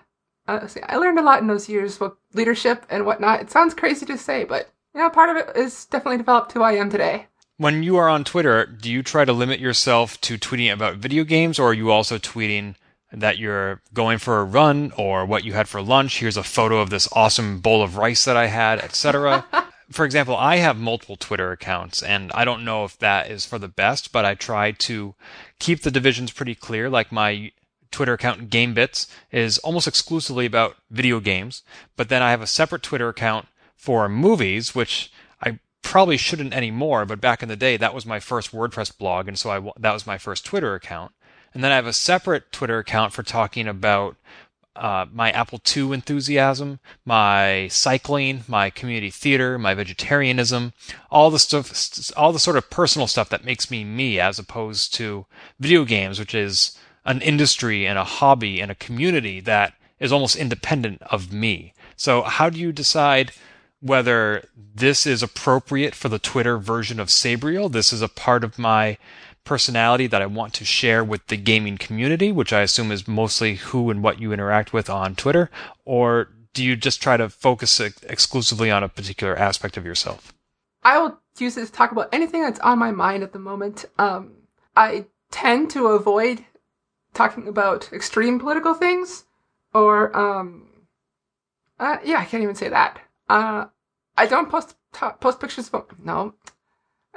[0.47, 3.41] Uh, see, I learned a lot in those years with leadership and whatnot.
[3.41, 6.73] It sounds crazy to say, but yeah, part of it is definitely developed who I
[6.73, 7.27] am today.
[7.57, 11.23] When you are on Twitter, do you try to limit yourself to tweeting about video
[11.23, 12.75] games, or are you also tweeting
[13.11, 16.19] that you're going for a run or what you had for lunch?
[16.19, 19.45] Here's a photo of this awesome bowl of rice that I had, etc.
[19.91, 23.59] for example, I have multiple Twitter accounts, and I don't know if that is for
[23.59, 25.13] the best, but I try to
[25.59, 26.89] keep the divisions pretty clear.
[26.89, 27.51] Like my
[27.91, 31.61] Twitter account, GameBits, is almost exclusively about video games,
[31.95, 35.11] but then I have a separate Twitter account for movies, which
[35.41, 39.27] I probably shouldn't anymore, but back in the day, that was my first WordPress blog,
[39.27, 41.13] and so I, that was my first Twitter account.
[41.53, 44.17] And then I have a separate Twitter account for talking about
[44.75, 50.73] uh, my Apple II enthusiasm, my cycling, my community theater, my vegetarianism,
[51.09, 51.71] all the stuff,
[52.15, 55.25] all the sort of personal stuff that makes me me, as opposed to
[55.59, 60.35] video games, which is an industry and a hobby and a community that is almost
[60.35, 61.73] independent of me.
[61.95, 63.31] So, how do you decide
[63.79, 67.71] whether this is appropriate for the Twitter version of Sabriel.
[67.71, 68.97] This is a part of my
[69.43, 73.55] personality that I want to share with the gaming community, which I assume is mostly
[73.55, 75.49] who and what you interact with on Twitter,
[75.85, 80.33] or do you just try to focus exclusively on a particular aspect of yourself?
[80.83, 83.85] I will use this to talk about anything that's on my mind at the moment.
[83.97, 84.33] Um,
[84.75, 86.43] I tend to avoid
[87.13, 89.25] talking about extreme political things,
[89.73, 90.67] or um,
[91.79, 92.99] uh, yeah, I can't even say that.
[93.29, 93.65] Uh,
[94.15, 96.35] I don't post t- post pictures of no.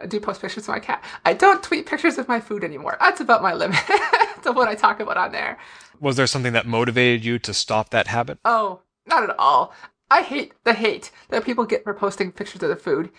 [0.00, 1.04] I do post pictures of my cat.
[1.24, 2.96] I don't tweet pictures of my food anymore.
[3.00, 3.78] That's about my limit
[4.42, 5.58] to what I talk about on there.
[6.00, 8.38] Was there something that motivated you to stop that habit?
[8.44, 9.74] Oh, not at all.
[10.10, 13.10] I hate the hate that people get for posting pictures of their food.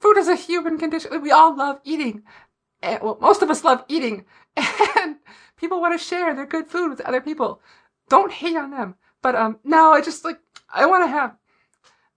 [0.00, 1.20] Food is a human condition.
[1.20, 2.22] We all love eating.
[2.82, 4.24] And, well, most of us love eating.
[4.96, 5.16] And
[5.56, 7.60] people want to share their good food with other people.
[8.08, 8.94] don't hate on them.
[9.22, 10.38] But um, no, I just like
[10.72, 11.36] I want to have.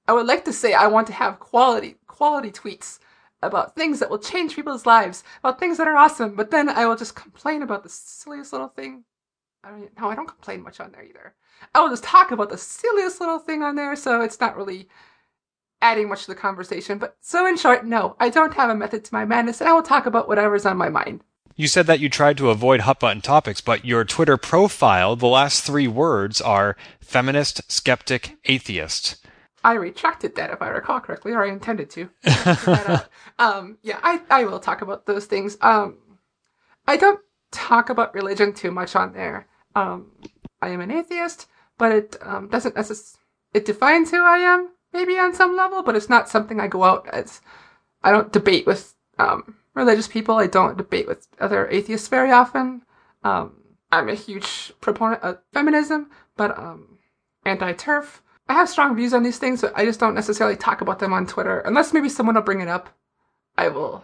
[0.07, 2.99] I would like to say I want to have quality quality tweets
[3.43, 6.35] about things that will change people's lives, about things that are awesome.
[6.35, 9.03] But then I will just complain about the silliest little thing.
[9.63, 11.35] I don't no, I don't complain much on there either.
[11.73, 14.87] I will just talk about the silliest little thing on there, so it's not really
[15.81, 16.97] adding much to the conversation.
[16.97, 19.73] But so in short, no, I don't have a method to my madness, and I
[19.73, 21.21] will talk about whatever's on my mind.
[21.55, 25.27] You said that you tried to avoid hot button topics, but your Twitter profile, the
[25.27, 29.17] last three words are feminist, skeptic, atheist.
[29.63, 32.09] I retracted that if I recall correctly, or I intended to.
[33.39, 35.57] um, yeah, I, I will talk about those things.
[35.61, 35.97] Um,
[36.87, 37.19] I don't
[37.51, 39.47] talk about religion too much on there.
[39.75, 40.11] Um,
[40.61, 43.23] I am an atheist, but it um, doesn't necessarily.
[43.53, 46.83] It defines who I am, maybe on some level, but it's not something I go
[46.83, 47.41] out as.
[48.03, 50.35] I don't debate with um, religious people.
[50.35, 52.83] I don't debate with other atheists very often.
[53.23, 53.53] Um,
[53.91, 56.99] I'm a huge proponent of feminism, but um,
[57.45, 58.21] anti-TERF.
[58.49, 61.13] I have strong views on these things, but I just don't necessarily talk about them
[61.13, 62.89] on Twitter unless maybe someone will bring it up.
[63.57, 64.03] I will,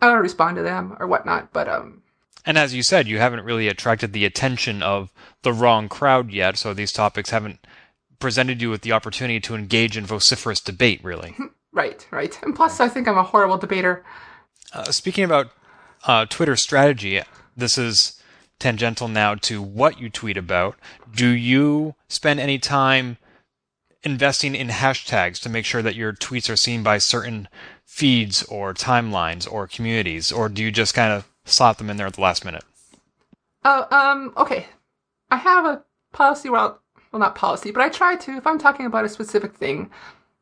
[0.00, 1.52] I'll respond to them or whatnot.
[1.52, 2.02] But um,
[2.46, 6.58] and as you said, you haven't really attracted the attention of the wrong crowd yet,
[6.58, 7.66] so these topics haven't
[8.18, 11.36] presented you with the opportunity to engage in vociferous debate, really.
[11.72, 12.38] right, right.
[12.42, 14.04] And plus, I think I'm a horrible debater.
[14.72, 15.50] Uh, speaking about
[16.06, 17.20] uh, Twitter strategy,
[17.56, 18.20] this is
[18.58, 20.76] tangential now to what you tweet about.
[21.14, 23.16] Do you spend any time
[24.04, 27.48] investing in hashtags to make sure that your tweets are seen by certain
[27.84, 32.06] feeds or timelines or communities, or do you just kind of slot them in there
[32.06, 32.64] at the last minute?
[33.64, 34.66] Oh, um, okay.
[35.30, 38.86] I have a policy, well, well, not policy, but I try to, if I'm talking
[38.86, 39.90] about a specific thing,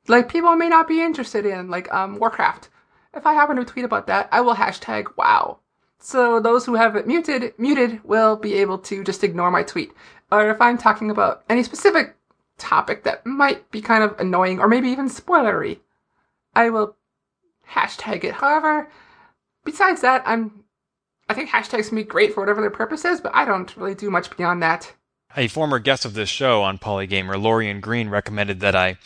[0.08, 2.68] like people may not be interested in, like, um, Warcraft
[3.14, 5.58] if I happen to tweet about that, I will hashtag wow.
[5.98, 9.92] So those who have it muted, muted will be able to just ignore my tweet.
[10.30, 12.16] Or if I'm talking about any specific
[12.58, 15.80] topic that might be kind of annoying or maybe even spoilery,
[16.54, 16.96] I will
[17.70, 18.34] hashtag it.
[18.34, 18.90] However,
[19.64, 20.64] besides that, I'm
[21.28, 23.94] I think hashtags can be great for whatever their purpose is, but I don't really
[23.94, 24.92] do much beyond that.
[25.36, 28.98] A former guest of this show on Polygamer, Lorien Green, recommended that I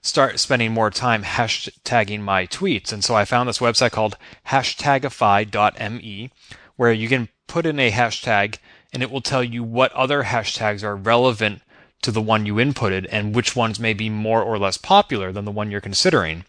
[0.00, 2.92] start spending more time hashtagging my tweets.
[2.92, 4.16] And so I found this website called
[4.48, 6.30] hashtagify.me
[6.76, 8.58] where you can put in a hashtag
[8.92, 11.62] and it will tell you what other hashtags are relevant
[12.02, 15.44] to the one you inputted and which ones may be more or less popular than
[15.44, 16.44] the one you're considering.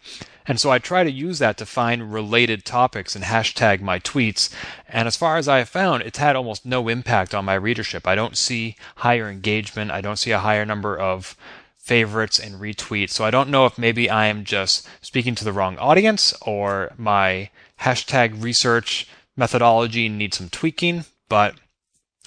[0.46, 4.50] And so I try to use that to find related topics and hashtag my tweets.
[4.88, 8.06] And as far as I have found, it's had almost no impact on my readership.
[8.06, 9.90] I don't see higher engagement.
[9.90, 11.36] I don't see a higher number of
[11.78, 13.10] favorites and retweets.
[13.10, 16.92] So I don't know if maybe I am just speaking to the wrong audience or
[16.98, 21.54] my hashtag research methodology needs some tweaking, but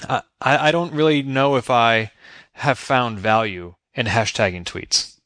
[0.08, 2.12] I, I don't really know if I
[2.58, 5.20] have found value in hashtagging tweets.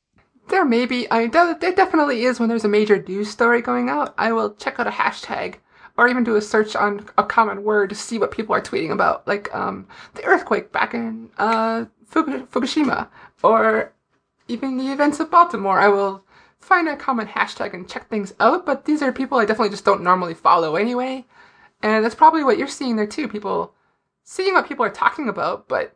[0.50, 1.10] There may be.
[1.10, 4.14] I there definitely is when there's a major news story going out.
[4.18, 5.56] I will check out a hashtag
[5.98, 8.92] or even do a search on a common word to see what people are tweeting
[8.92, 13.08] about, like um, the earthquake back in uh, Fukushima,
[13.44, 13.94] or
[14.48, 15.80] even the events of Baltimore.
[15.80, 16.24] I will
[16.60, 19.86] find a common hashtag and check things out, but these are people I definitely just
[19.86, 21.26] don't normally follow anyway.
[21.82, 23.28] And that's probably what you're seeing there too.
[23.28, 23.74] People
[24.24, 25.96] seeing what people are talking about, but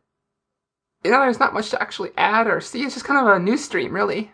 [1.05, 2.83] you know, there's not much to actually add or see.
[2.83, 4.31] It's just kind of a news stream, really.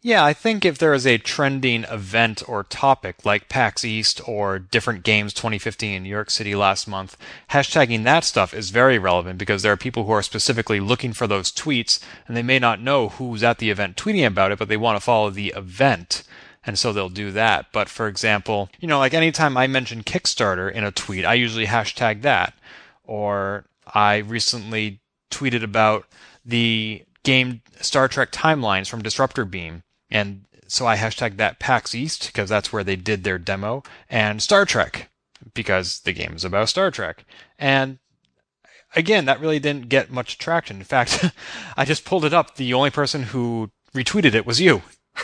[0.00, 4.58] Yeah, I think if there is a trending event or topic like PAX East or
[4.58, 7.16] Different Games 2015 in New York City last month,
[7.50, 11.26] hashtagging that stuff is very relevant because there are people who are specifically looking for
[11.26, 14.68] those tweets and they may not know who's at the event tweeting about it, but
[14.68, 16.22] they want to follow the event.
[16.64, 17.66] And so they'll do that.
[17.72, 21.66] But for example, you know, like anytime I mention Kickstarter in a tweet, I usually
[21.66, 22.54] hashtag that.
[23.04, 26.06] Or I recently tweeted about
[26.44, 32.26] the game Star Trek timelines from Disruptor Beam and so I hashtagged that PAX East
[32.26, 35.10] because that's where they did their demo, and Star Trek
[35.54, 37.24] because the game is about Star Trek.
[37.58, 37.98] And
[38.94, 40.78] again, that really didn't get much traction.
[40.78, 41.30] In fact,
[41.76, 42.56] I just pulled it up.
[42.56, 44.82] The only person who retweeted it was you.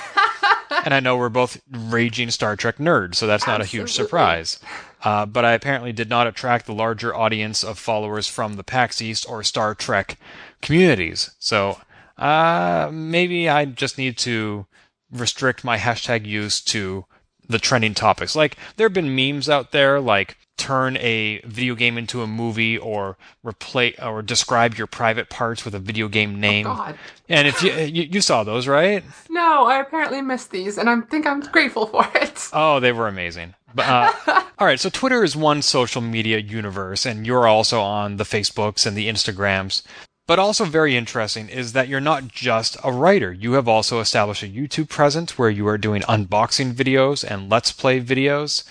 [0.84, 3.78] and I know we're both raging Star Trek nerds, so that's not Absolutely.
[3.78, 4.60] a huge surprise.
[5.04, 9.02] Uh, but I apparently did not attract the larger audience of followers from the PAX
[9.02, 10.16] East or Star Trek
[10.60, 11.30] communities.
[11.38, 11.80] So
[12.18, 14.66] uh, maybe I just need to
[15.10, 17.04] restrict my hashtag use to
[17.48, 18.36] the trending topics.
[18.36, 22.78] Like there have been memes out there like turn a video game into a movie
[22.78, 26.68] or replace or describe your private parts with a video game name.
[26.68, 26.98] Oh God.
[27.28, 29.02] And if you, you, you saw those, right?
[29.28, 32.48] No, I apparently missed these, and I think I'm grateful for it.
[32.52, 33.54] Oh, they were amazing.
[33.76, 34.12] Uh,
[34.58, 38.86] all right, so Twitter is one social media universe, and you're also on the Facebooks
[38.86, 39.82] and the Instagrams.
[40.28, 43.32] But also very interesting is that you're not just a writer.
[43.32, 47.72] You have also established a YouTube presence where you are doing unboxing videos and let's
[47.72, 48.62] play videos.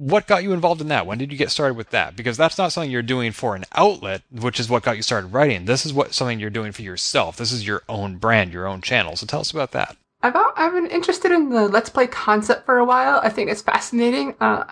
[0.00, 1.06] What got you involved in that?
[1.06, 2.16] When did you get started with that?
[2.16, 5.34] Because that's not something you're doing for an outlet, which is what got you started
[5.34, 5.66] writing.
[5.66, 7.36] This is what something you're doing for yourself.
[7.36, 9.14] This is your own brand, your own channel.
[9.14, 9.98] So tell us about that.
[10.22, 13.20] I've I've been interested in the let's play concept for a while.
[13.22, 14.36] I think it's fascinating.
[14.40, 14.64] Uh,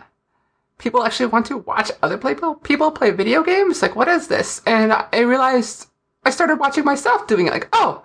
[0.79, 3.83] people actually want to watch other people people play video games.
[3.83, 4.63] Like, what is this?
[4.67, 5.89] And I realized
[6.25, 7.53] I started watching myself doing it.
[7.53, 8.03] Like, oh,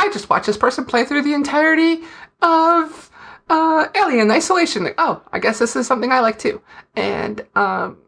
[0.00, 2.02] I just watched this person play through the entirety
[2.42, 3.10] of
[3.48, 4.88] uh, Alien Isolation.
[4.98, 6.60] Oh, I guess this is something I like too.
[6.94, 7.98] And um,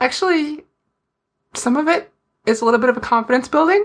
[0.00, 0.64] actually,
[1.54, 2.12] some of it
[2.46, 3.84] is a little bit of a confidence building.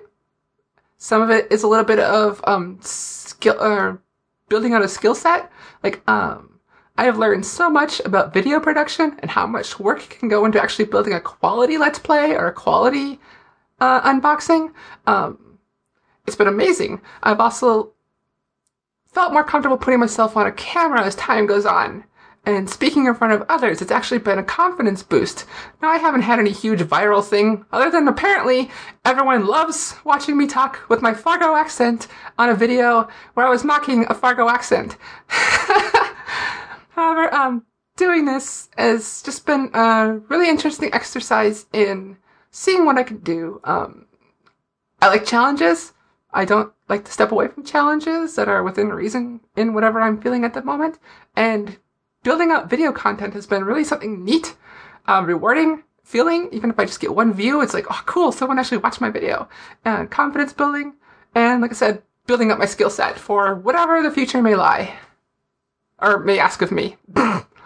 [0.98, 4.02] Some of it is a little bit of um, skill or
[4.50, 5.50] building out a skill set.
[5.84, 6.60] Like, um,
[6.98, 10.62] I have learned so much about video production and how much work can go into
[10.62, 13.20] actually building a quality Let's Play or a quality
[13.80, 14.74] uh, unboxing.
[15.08, 15.58] Um,
[16.28, 17.02] it's been amazing.
[17.24, 17.94] I've also
[19.12, 22.04] felt more comfortable putting myself on a camera as time goes on.
[22.46, 25.46] And speaking in front of others, it's actually been a confidence boost.
[25.82, 28.72] Now, I haven't had any huge viral thing, other than apparently
[29.04, 33.66] everyone loves watching me talk with my Fargo accent on a video where I was
[33.66, 34.96] mocking a Fargo accent.
[36.90, 37.66] However, um,
[37.98, 42.18] doing this has just been a really interesting exercise in
[42.52, 43.60] seeing what I can do.
[43.64, 44.06] Um,
[45.02, 45.94] I like challenges.
[46.32, 50.22] I don't like to step away from challenges that are within reason in whatever I'm
[50.22, 51.00] feeling at the moment.
[51.36, 51.78] And
[52.24, 54.56] building out video content has been really something neat,
[55.08, 56.50] um, rewarding feeling.
[56.52, 59.10] Even if I just get one view, it's like, oh, cool, someone actually watched my
[59.10, 59.50] video.
[59.86, 60.94] And confidence building.
[61.34, 64.94] And like I said, building up my skill set for whatever the future may lie
[66.00, 66.96] or may ask of me.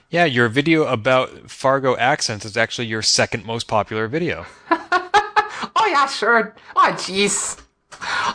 [0.10, 4.46] yeah, your video about Fargo accents is actually your second most popular video.
[4.72, 6.56] oh, yeah, sure.
[6.78, 7.60] Oh, jeez.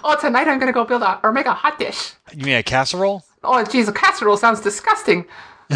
[0.05, 2.13] Oh, tonight I'm gonna go build a or make a hot dish.
[2.33, 3.25] You mean a casserole?
[3.45, 5.27] Oh, geez, a casserole sounds disgusting.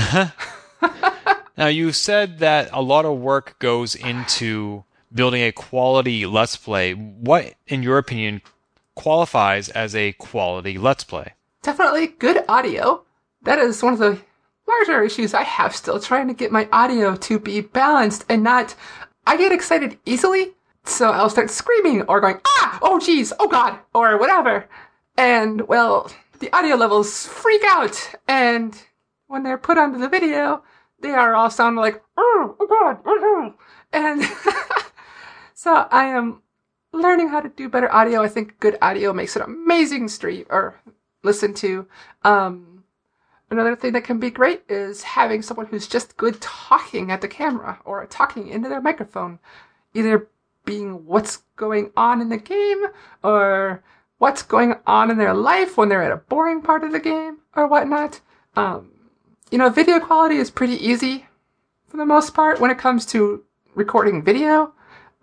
[1.56, 6.92] now you said that a lot of work goes into building a quality let's play.
[6.92, 8.42] What, in your opinion,
[8.94, 11.34] qualifies as a quality let's play?
[11.62, 13.04] Definitely good audio.
[13.42, 14.18] That is one of the
[14.66, 18.74] larger issues I have still trying to get my audio to be balanced and not.
[19.26, 20.52] I get excited easily
[20.84, 24.66] so I'll start screaming or going, ah, oh geez, oh god, or whatever.
[25.16, 28.14] And well, the audio levels freak out.
[28.26, 28.76] And
[29.26, 30.62] when they're put onto the video,
[31.00, 33.54] they are all sound like, oh, oh god, oh,
[33.92, 34.22] and
[35.54, 36.42] so I am
[36.92, 38.22] learning how to do better audio.
[38.22, 40.80] I think good audio makes an amazing stream or
[41.22, 41.86] listen to.
[42.24, 42.84] Um,
[43.50, 47.28] another thing that can be great is having someone who's just good talking at the
[47.28, 49.38] camera or talking into their microphone.
[49.94, 50.28] Either
[50.64, 52.86] being what's going on in the game
[53.22, 53.82] or
[54.18, 57.38] what's going on in their life when they're at a boring part of the game
[57.56, 58.20] or whatnot.
[58.56, 58.90] Um,
[59.50, 61.26] you know, video quality is pretty easy
[61.88, 63.44] for the most part when it comes to
[63.74, 64.72] recording video,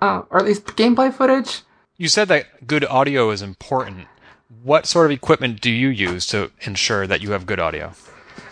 [0.02, 1.62] uh, or at least gameplay footage.
[1.98, 4.08] You said that good audio is important.
[4.64, 7.94] What sort of equipment do you use to ensure that you have good audio?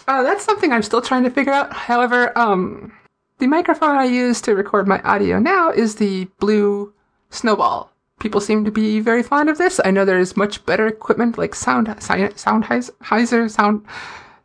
[0.07, 1.73] Uh, that's something I'm still trying to figure out.
[1.73, 2.93] However, um,
[3.39, 6.93] the microphone I use to record my audio now is the Blue
[7.29, 7.91] Snowball.
[8.19, 9.79] People seem to be very fond of this.
[9.85, 13.85] I know there's much better equipment like Sound Sennheiser, Sound.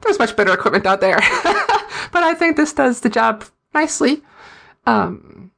[0.03, 1.17] There's much better equipment out there,
[2.13, 4.23] but I think this does the job nicely.
[4.85, 5.53] Um,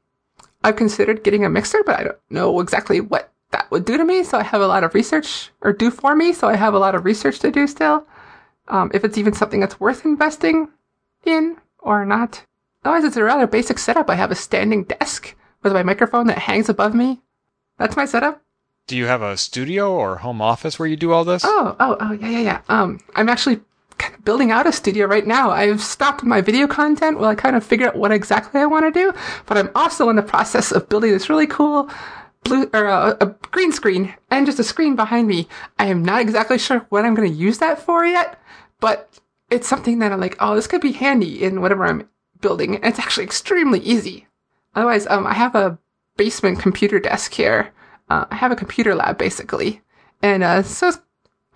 [0.63, 4.05] I've considered getting a mixer, but I don't know exactly what that would do to
[4.05, 4.23] me.
[4.23, 6.33] So I have a lot of research, or do for me.
[6.33, 8.07] So I have a lot of research to do still.
[8.69, 10.69] Um, if it's even something that's worth investing
[11.25, 12.45] in or not.
[12.85, 14.11] Otherwise, it's a rather basic setup.
[14.11, 17.23] I have a standing desk with my microphone that hangs above me.
[17.79, 18.43] That's my setup.
[18.87, 21.43] Do you have a studio or home office where you do all this?
[21.45, 22.61] Oh, oh, oh, yeah, yeah, yeah.
[22.69, 23.61] Um, I'm actually
[23.97, 25.51] kind of building out a studio right now.
[25.51, 28.93] I've stopped my video content while I kind of figure out what exactly I want
[28.93, 29.13] to do,
[29.47, 31.89] but I'm also in the process of building this really cool
[32.43, 35.49] blue or uh, a green screen and just a screen behind me.
[35.79, 38.39] I am not exactly sure what I'm going to use that for yet,
[38.81, 39.19] but
[39.51, 42.09] it's something that I'm like, oh, this could be handy in whatever I'm
[42.45, 42.77] building.
[42.77, 44.27] and It's actually extremely easy.
[44.75, 45.79] Otherwise, um, I have a
[46.17, 47.73] basement computer desk here.
[48.11, 49.81] Uh, I have a computer lab basically,
[50.23, 50.97] and uh, so it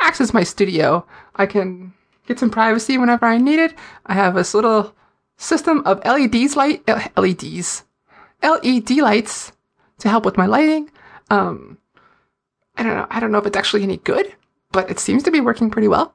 [0.01, 1.07] acts as my studio.
[1.37, 1.93] I can
[2.27, 3.75] get some privacy whenever I need it.
[4.07, 4.95] I have this little
[5.37, 6.83] system of LEDs light
[7.17, 7.85] LEDs
[8.43, 9.53] LED lights
[9.99, 10.91] to help with my lighting.
[11.29, 11.79] Um,
[12.77, 13.07] I don't know.
[13.11, 14.35] I don't know if it's actually any good,
[14.73, 16.15] but it seems to be working pretty well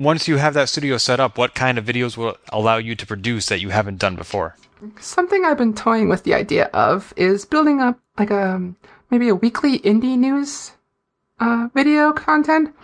[0.00, 3.06] once you have that studio set up, what kind of videos will allow you to
[3.06, 4.56] produce that you haven't done before?
[4.98, 8.72] Something I've been toying with the idea of is building up like a
[9.10, 10.72] maybe a weekly indie news
[11.38, 12.74] uh, video content,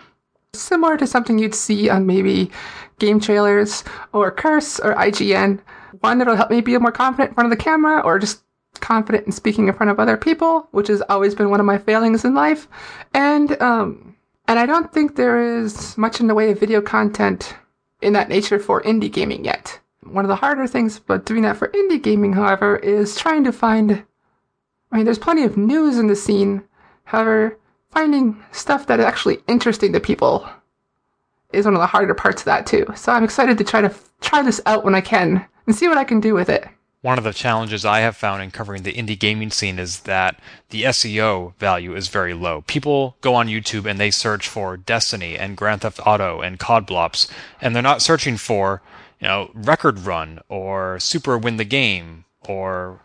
[0.53, 2.51] similar to something you'd see on maybe
[2.99, 5.59] game trailers or Curse or IGN.
[6.01, 8.43] One that'll help me be more confident in front of the camera or just
[8.79, 11.79] confident in speaking in front of other people, which has always been one of my
[11.79, 12.67] failings in life.
[13.15, 14.06] And um,
[14.47, 17.55] and I don't think there is much in the way of video content
[18.01, 19.79] in that nature for indie gaming yet.
[20.03, 23.51] One of the harder things about doing that for indie gaming, however, is trying to
[23.51, 24.03] find.
[24.91, 26.63] I mean, there's plenty of news in the scene.
[27.03, 27.57] However,
[27.91, 30.47] finding stuff that is actually interesting to people
[31.51, 32.85] is one of the harder parts of that too.
[32.95, 35.87] So I'm excited to try to f- try this out when I can and see
[35.87, 36.67] what I can do with it.
[37.07, 40.37] One of the challenges I have found in covering the indie gaming scene is that
[40.71, 42.65] the SEO value is very low.
[42.67, 46.85] People go on YouTube and they search for Destiny and Grand Theft Auto and COD
[46.85, 47.31] Blops,
[47.61, 48.81] and they're not searching for,
[49.21, 52.99] you know, Record Run or Super Win the Game or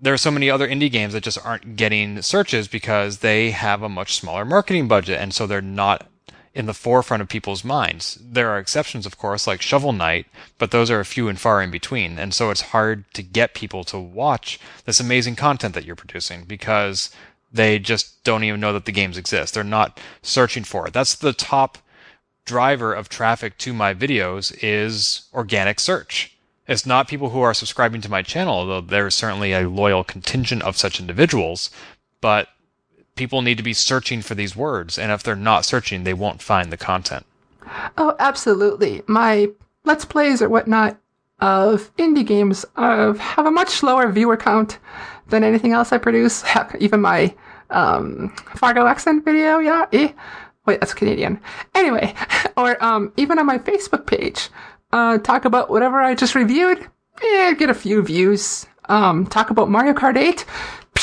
[0.00, 3.82] there are so many other indie games that just aren't getting searches because they have
[3.82, 6.08] a much smaller marketing budget and so they're not
[6.54, 8.18] in the forefront of people's minds.
[8.20, 10.26] There are exceptions, of course, like Shovel Knight,
[10.58, 12.18] but those are a few and far in between.
[12.18, 16.44] And so it's hard to get people to watch this amazing content that you're producing
[16.44, 17.10] because
[17.52, 19.54] they just don't even know that the games exist.
[19.54, 20.92] They're not searching for it.
[20.92, 21.78] That's the top
[22.44, 26.36] driver of traffic to my videos is organic search.
[26.66, 30.62] It's not people who are subscribing to my channel, though there's certainly a loyal contingent
[30.62, 31.70] of such individuals,
[32.20, 32.48] but
[33.16, 34.98] people need to be searching for these words.
[34.98, 37.26] And if they're not searching, they won't find the content.
[37.96, 39.02] Oh, absolutely.
[39.06, 39.48] My
[39.84, 40.98] Let's Plays or whatnot
[41.40, 44.78] of indie games uh, have a much lower viewer count
[45.28, 46.42] than anything else I produce.
[46.42, 47.34] Heck, even my
[47.70, 50.12] um, Fargo accent video, yeah, eh.
[50.66, 51.40] Wait, that's Canadian.
[51.74, 52.14] Anyway,
[52.56, 54.48] or um, even on my Facebook page,
[54.92, 56.88] uh, talk about whatever I just reviewed,
[57.22, 58.66] eh, get a few views.
[58.88, 60.44] Um, talk about Mario Kart 8,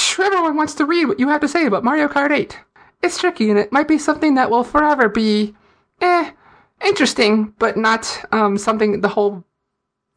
[0.09, 2.57] Psh, everyone wants to read what you have to say about Mario Kart 8.
[3.03, 5.53] It's tricky, and it might be something that will forever be,
[6.01, 6.31] eh,
[6.83, 9.43] interesting, but not um, something the whole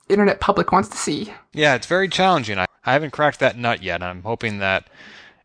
[0.09, 1.31] internet public wants to see.
[1.53, 2.59] Yeah, it's very challenging.
[2.59, 4.03] I, I haven't cracked that nut yet.
[4.03, 4.89] I'm hoping that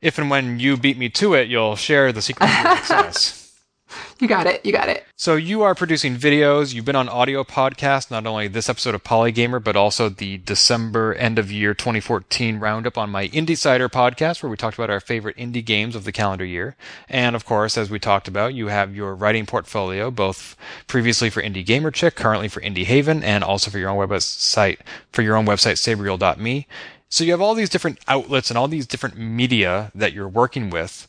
[0.01, 3.46] if and when you beat me to it, you'll share the secret of your success.
[4.19, 4.65] You got it.
[4.65, 5.05] You got it.
[5.15, 6.73] So you are producing videos.
[6.73, 11.13] You've been on audio podcast, not only this episode of Polygamer, but also the December
[11.13, 15.37] end of year 2014 roundup on my IndieCider podcast, where we talked about our favorite
[15.37, 16.75] indie games of the calendar year.
[17.07, 20.55] And of course, as we talked about, you have your writing portfolio, both
[20.87, 24.79] previously for Indie Gamer Chick, currently for Indie Haven, and also for your own website,
[25.11, 26.67] for your own website, sabriel.me.
[27.09, 30.69] So you have all these different outlets and all these different media that you're working
[30.69, 31.07] with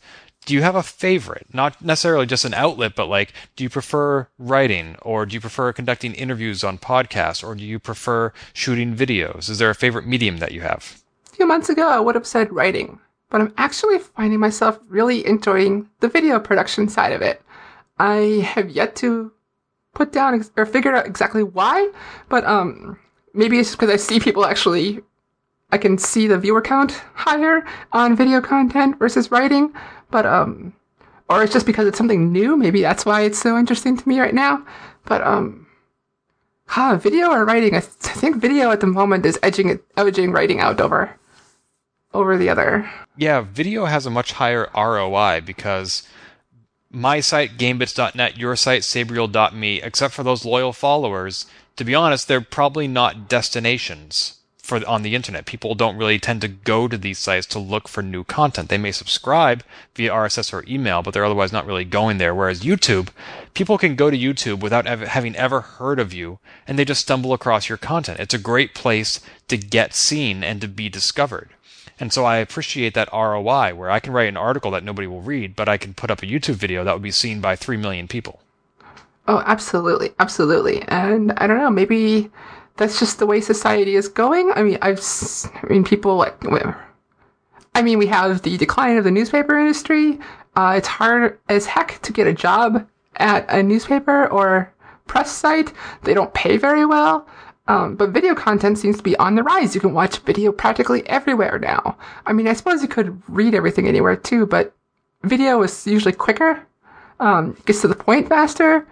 [0.48, 1.46] do you have a favorite?
[1.52, 5.74] Not necessarily just an outlet, but like, do you prefer writing or do you prefer
[5.74, 9.50] conducting interviews on podcasts or do you prefer shooting videos?
[9.50, 11.02] Is there a favorite medium that you have?
[11.30, 15.26] A few months ago, I would have said writing, but I'm actually finding myself really
[15.26, 17.42] enjoying the video production side of it.
[17.98, 19.30] I have yet to
[19.92, 21.90] put down ex- or figure out exactly why,
[22.30, 22.98] but um,
[23.34, 25.02] maybe it's because I see people actually
[25.70, 29.74] I can see the viewer count higher on video content versus writing,
[30.10, 30.72] but um,
[31.28, 32.56] or it's just because it's something new.
[32.56, 34.64] Maybe that's why it's so interesting to me right now.
[35.04, 35.66] But um,
[36.66, 37.74] huh, video or writing?
[37.74, 41.14] I, th- I think video at the moment is edging edging writing out over
[42.14, 42.90] over the other.
[43.16, 46.06] Yeah, video has a much higher ROI because
[46.90, 51.46] my site, GameBits.net, your site, Sabriel.me, except for those loyal followers,
[51.76, 54.37] to be honest, they're probably not destinations
[54.68, 55.46] for on the internet.
[55.46, 58.68] People don't really tend to go to these sites to look for new content.
[58.68, 59.64] They may subscribe
[59.94, 62.34] via RSS or email, but they're otherwise not really going there.
[62.34, 63.08] Whereas YouTube,
[63.54, 67.00] people can go to YouTube without ever, having ever heard of you, and they just
[67.00, 68.20] stumble across your content.
[68.20, 71.48] It's a great place to get seen and to be discovered.
[71.98, 75.22] And so I appreciate that ROI where I can write an article that nobody will
[75.22, 77.76] read, but I can put up a YouTube video that would be seen by 3
[77.78, 78.40] million people.
[79.26, 80.12] Oh, absolutely.
[80.18, 80.82] Absolutely.
[80.82, 82.30] And I don't know, maybe
[82.78, 84.52] that's just the way society is going.
[84.54, 85.00] I mean, I've,
[85.62, 86.36] I mean, people like,
[87.74, 90.18] I mean, we have the decline of the newspaper industry.
[90.56, 94.72] Uh, it's hard as heck to get a job at a newspaper or
[95.06, 95.72] press site.
[96.02, 97.26] They don't pay very well.
[97.66, 99.74] Um, but video content seems to be on the rise.
[99.74, 101.98] You can watch video practically everywhere now.
[102.24, 104.74] I mean, I suppose you could read everything anywhere too, but
[105.22, 106.66] video is usually quicker,
[107.20, 108.86] um, gets to the point faster.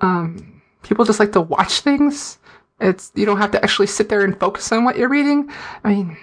[0.00, 2.38] Um, people just like to watch things.
[2.80, 5.50] It's you don't have to actually sit there and focus on what you're reading.
[5.84, 6.16] I mean,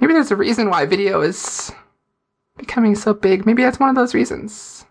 [0.00, 1.72] maybe there's a reason why video is
[2.56, 3.46] becoming so big.
[3.46, 4.84] Maybe that's one of those reasons.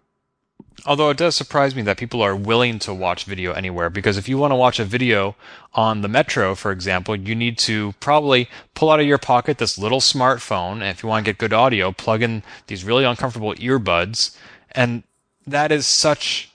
[0.85, 4.29] Although it does surprise me that people are willing to watch video anywhere, because if
[4.29, 5.35] you want to watch a video
[5.73, 9.77] on the metro, for example, you need to probably pull out of your pocket this
[9.77, 13.53] little smartphone, and if you want to get good audio, plug in these really uncomfortable
[13.55, 14.37] earbuds,
[14.71, 15.03] and
[15.45, 16.49] that is such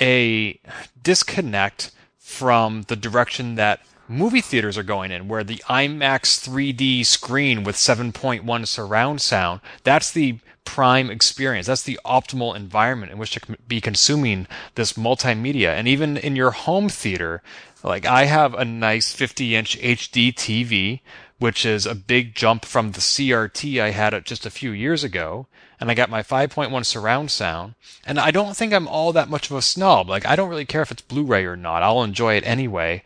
[0.00, 0.58] a
[1.00, 7.64] disconnect from the direction that movie theaters are going in, where the IMAX 3D screen
[7.64, 11.66] with 7.1 surround sound, that's the prime experience.
[11.66, 15.70] That's the optimal environment in which to be consuming this multimedia.
[15.70, 17.42] And even in your home theater,
[17.82, 21.00] like I have a nice 50 inch HD TV,
[21.38, 25.46] which is a big jump from the CRT I had just a few years ago.
[25.80, 27.74] And I got my 5.1 surround sound.
[28.06, 30.08] And I don't think I'm all that much of a snob.
[30.08, 31.82] Like, I don't really care if it's Blu ray or not.
[31.82, 33.02] I'll enjoy it anyway.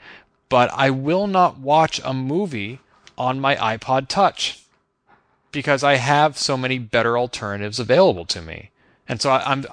[0.48, 2.80] But I will not watch a movie
[3.18, 4.62] on my iPod Touch
[5.52, 8.70] because I have so many better alternatives available to me.
[9.08, 9.64] And so I, am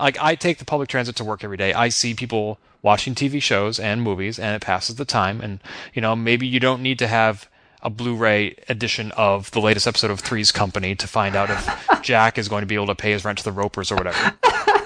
[0.00, 1.72] like, I take the public transit to work every day.
[1.72, 5.40] I see people watching TV shows and movies, and it passes the time.
[5.40, 5.60] And,
[5.94, 7.48] you know, maybe you don't need to have
[7.82, 12.38] a Blu-ray edition of the latest episode of Three's Company to find out if Jack
[12.38, 14.34] is going to be able to pay his rent to the Ropers or whatever.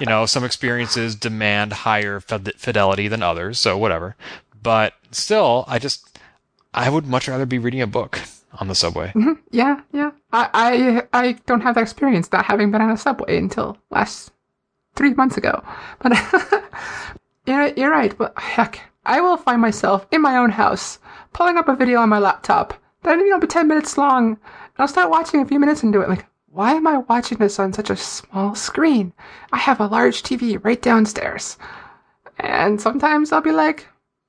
[0.01, 4.17] you know, some experiences demand higher fidelity than others, so whatever.
[4.63, 6.19] But still, I just
[6.75, 8.21] I would much rather be reading a book
[8.59, 9.09] on the subway.
[9.09, 9.41] Mm-hmm.
[9.51, 10.11] Yeah, yeah.
[10.33, 10.49] I,
[11.13, 14.33] I I don't have that experience, not having been on a subway until last
[14.95, 15.63] three months ago.
[16.01, 16.13] But
[17.47, 18.17] you're you're right.
[18.17, 20.99] But heck, I will find myself in my own house
[21.33, 24.39] pulling up a video on my laptop that you know be ten minutes long, and
[24.79, 26.09] I'll start watching a few minutes into it.
[26.09, 29.13] Like, why am I watching this on such a small screen?
[29.53, 31.57] I have a large TV right downstairs.
[32.39, 33.87] And sometimes I'll be like,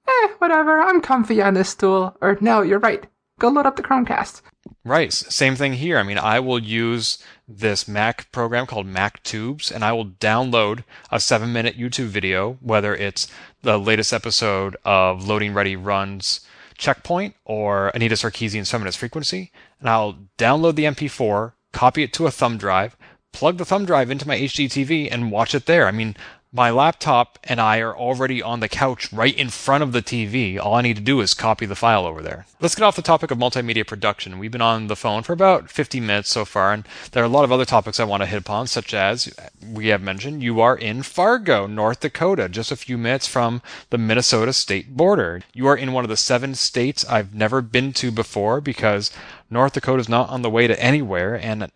[0.08, 2.16] eh, whatever, I'm comfy on this stool.
[2.22, 3.06] Or no, you're right.
[3.39, 4.41] Go load up the Chromecast.
[4.86, 5.12] Right.
[5.14, 5.97] Same thing here.
[5.97, 11.20] I mean, I will use this Mac program called MacTubes, and I will download a
[11.20, 13.28] seven minute YouTube video, whether it's
[13.62, 16.41] the latest episode of LoadingReadyRun's
[16.78, 22.32] Checkpoint or Anita Sarkeesian's Feminist Frequency, and I'll download the MP4, copy it to a
[22.32, 22.97] thumb drive,
[23.32, 25.88] plug the thumb drive into my HDTV, and watch it there.
[25.88, 26.16] I mean,
[26.54, 30.60] my laptop and I are already on the couch right in front of the TV.
[30.60, 32.45] All I need to do is copy the file over there.
[32.62, 34.38] Let's get off the topic of multimedia production.
[34.38, 37.30] We've been on the phone for about 50 minutes so far, and there are a
[37.30, 39.34] lot of other topics I want to hit upon, such as
[39.68, 43.97] we have mentioned you are in Fargo, North Dakota, just a few minutes from the
[43.97, 45.41] Minnesota state border.
[45.54, 49.10] You are in one of the seven states I've never been to before because
[49.49, 51.72] North Dakota is not on the way to anywhere, and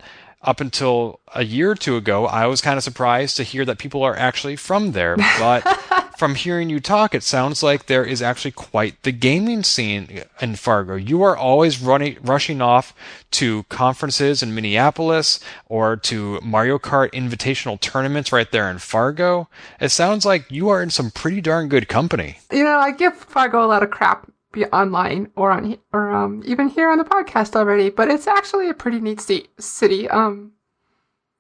[0.48, 3.78] up until a year or two ago, I was kind of surprised to hear that
[3.78, 5.18] people are actually from there.
[5.18, 5.62] But
[6.18, 10.56] from hearing you talk, it sounds like there is actually quite the gaming scene in
[10.56, 10.96] Fargo.
[10.96, 12.96] You are always running, rushing off
[13.32, 19.50] to conferences in Minneapolis or to Mario Kart invitational tournaments right there in Fargo.
[19.82, 22.40] It sounds like you are in some pretty darn good company.
[22.54, 26.42] You know, I give Fargo a lot of crap be online or on or um,
[26.46, 29.22] even here on the podcast already, but it's actually a pretty neat
[29.60, 30.10] city.
[30.10, 30.54] Um,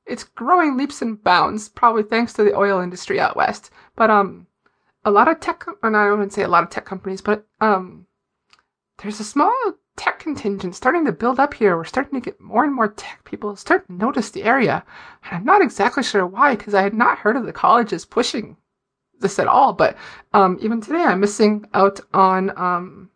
[0.06, 3.72] it's growing leaps and bounds, probably thanks to the oil industry out west.
[3.96, 4.48] But um,
[5.04, 8.08] a lot of tech, and I wouldn't say a lot of tech companies, but um,
[8.98, 9.54] there's a small
[9.96, 11.76] tech contingent starting to build up here.
[11.76, 14.86] We're starting to get more and more tech people starting to notice the area,
[15.24, 18.58] and I'm not exactly sure why because I had not heard of the colleges pushing
[19.20, 19.98] this at all, but
[20.34, 23.10] um, even today I'm missing out on um,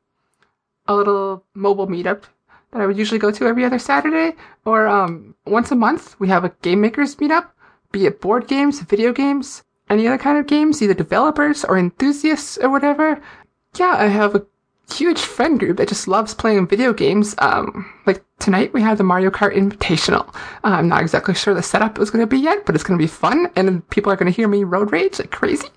[0.88, 2.24] a little mobile meetup
[2.72, 4.36] that I would usually go to every other Saturday,
[4.66, 7.48] or um, once a month we have a game makers meetup,
[7.92, 12.58] be it board games, video games, any other kind of games, either developers or enthusiasts
[12.58, 13.22] or whatever.
[13.76, 14.46] Yeah, I have a
[14.90, 17.36] huge friend group that just loves playing video games.
[17.38, 20.28] Um, like tonight we have the Mario Kart Invitational.
[20.64, 22.98] Uh, I'm not exactly sure the setup is going to be yet, but it's going
[22.98, 25.70] to be fun, and people are going to hear me road rage like crazy.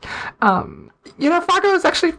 [0.42, 2.14] Um, you know, Fargo is actually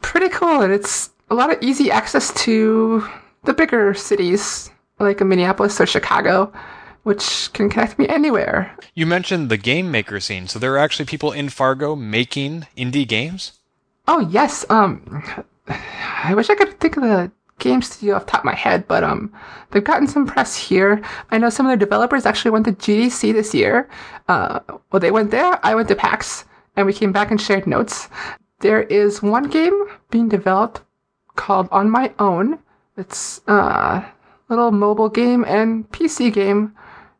[0.00, 3.06] pretty cool, and it's a lot of easy access to
[3.44, 6.52] the bigger cities like Minneapolis or Chicago,
[7.02, 8.76] which can connect me anywhere.
[8.94, 13.06] You mentioned the game maker scene, so there are actually people in Fargo making indie
[13.06, 13.52] games.
[14.06, 15.22] Oh yes, um,
[16.24, 19.02] I wish I could think of the game studio off top of my head, but
[19.02, 19.32] um,
[19.70, 21.02] they've gotten some press here.
[21.30, 23.88] I know some of their developers actually went to GDC this year.
[24.28, 24.60] Uh,
[24.92, 25.58] well, they went there.
[25.64, 26.44] I went to PAX,
[26.76, 28.08] and we came back and shared notes.
[28.60, 30.82] There is one game being developed
[31.36, 32.58] called On My Own.
[32.96, 34.04] It's a
[34.48, 36.74] little mobile game and PC game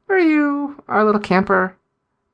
[0.07, 1.77] where you are a little camper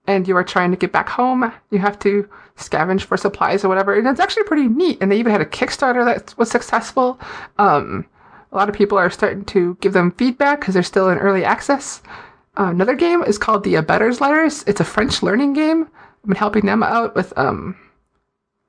[0.06, 1.52] and you are trying to get back home.
[1.70, 3.94] You have to scavenge for supplies or whatever.
[3.94, 4.98] And it's actually pretty neat.
[5.00, 7.18] And they even had a Kickstarter that was successful.
[7.58, 8.06] Um,
[8.52, 11.44] a lot of people are starting to give them feedback because they're still in early
[11.44, 12.02] access.
[12.56, 14.62] Uh, another game is called the Abettor's Letters.
[14.66, 15.88] It's a French learning game.
[15.92, 17.76] I've been helping them out with um,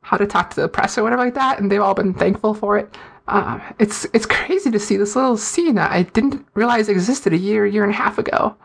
[0.02, 2.56] how to talk to the press or whatever like that, and they've all been thankful
[2.56, 2.96] for it.
[3.28, 7.38] Uh, it's it's crazy to see this little scene that I didn't realize existed a
[7.38, 8.56] year, year and a half ago,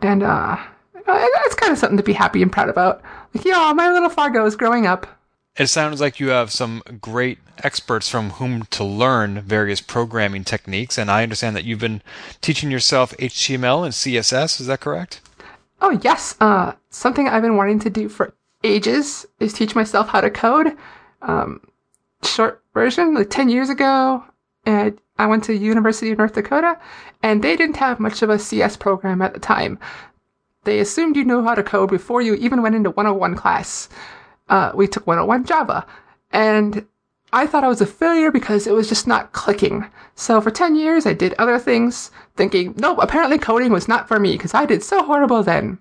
[0.00, 0.58] and uh,
[1.06, 3.02] it's kind of something to be happy and proud about.
[3.34, 5.06] Like, yeah, my little Fargo is growing up.
[5.56, 10.98] It sounds like you have some great experts from whom to learn various programming techniques,
[10.98, 12.02] and I understand that you've been
[12.40, 14.60] teaching yourself HTML and CSS.
[14.60, 15.20] Is that correct?
[15.80, 18.34] Oh yes, uh, something I've been wanting to do for
[18.64, 20.76] ages is teach myself how to code.
[21.22, 21.60] Um,
[22.24, 24.24] short version, like ten years ago,
[24.66, 26.78] and I went to University of North Dakota,
[27.22, 29.78] and they didn't have much of a CS program at the time.
[30.64, 33.88] They assumed you knew how to code before you even went into 101 class.
[34.48, 35.86] Uh, we took 101 Java,
[36.32, 36.86] and
[37.32, 39.86] I thought I was a failure because it was just not clicking.
[40.14, 44.20] So for 10 years, I did other things, thinking, nope, apparently coding was not for
[44.20, 45.78] me because I did so horrible then.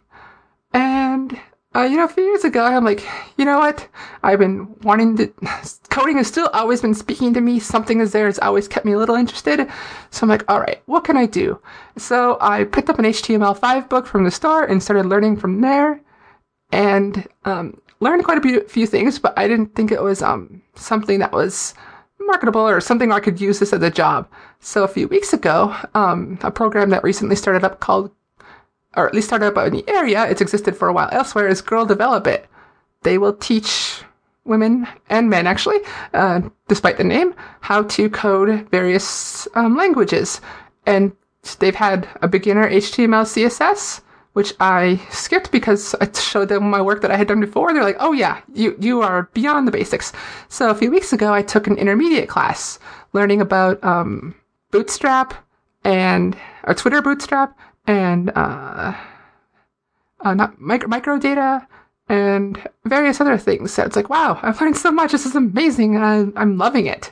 [0.74, 1.40] And
[1.76, 3.06] uh, you know, a few years ago, I'm like,
[3.38, 3.88] you know what?
[4.22, 5.28] I've been wanting to.
[5.90, 7.60] Coding has still always been speaking to me.
[7.60, 8.28] Something is there.
[8.28, 9.68] It's always kept me a little interested.
[10.10, 11.60] So I'm like, all right, what can I do?
[11.98, 16.02] So I picked up an HTML5 book from the store and started learning from there.
[16.72, 21.20] And um, learned quite a few things, but I didn't think it was um, something
[21.20, 21.74] that was
[22.20, 24.28] marketable or something I could use this as a job.
[24.60, 28.12] So a few weeks ago, um, a program that recently started up called
[28.96, 31.62] or at least started up in the area, it's existed for a while elsewhere, is
[31.62, 32.48] Girl Develop It.
[33.04, 34.04] They will teach
[34.46, 35.80] women and men, actually,
[36.14, 40.42] uh, despite the name, how to code various um, languages.
[40.86, 41.14] And
[41.60, 44.02] they've had a beginner HTML, CSS,
[44.34, 47.72] which I skipped because I showed them my work that I had done before.
[47.72, 50.12] They're like, "Oh yeah, you you are beyond the basics."
[50.50, 52.80] So a few weeks ago, I took an intermediate class
[53.14, 54.34] learning about um,
[54.72, 55.36] Bootstrap
[55.84, 58.94] and a Twitter Bootstrap and uh,
[60.22, 61.68] uh, not micro, micro data
[62.10, 63.74] and various other things.
[63.74, 65.12] So it's like, wow, I've learned so much.
[65.12, 67.12] This is amazing, and I, I'm loving it.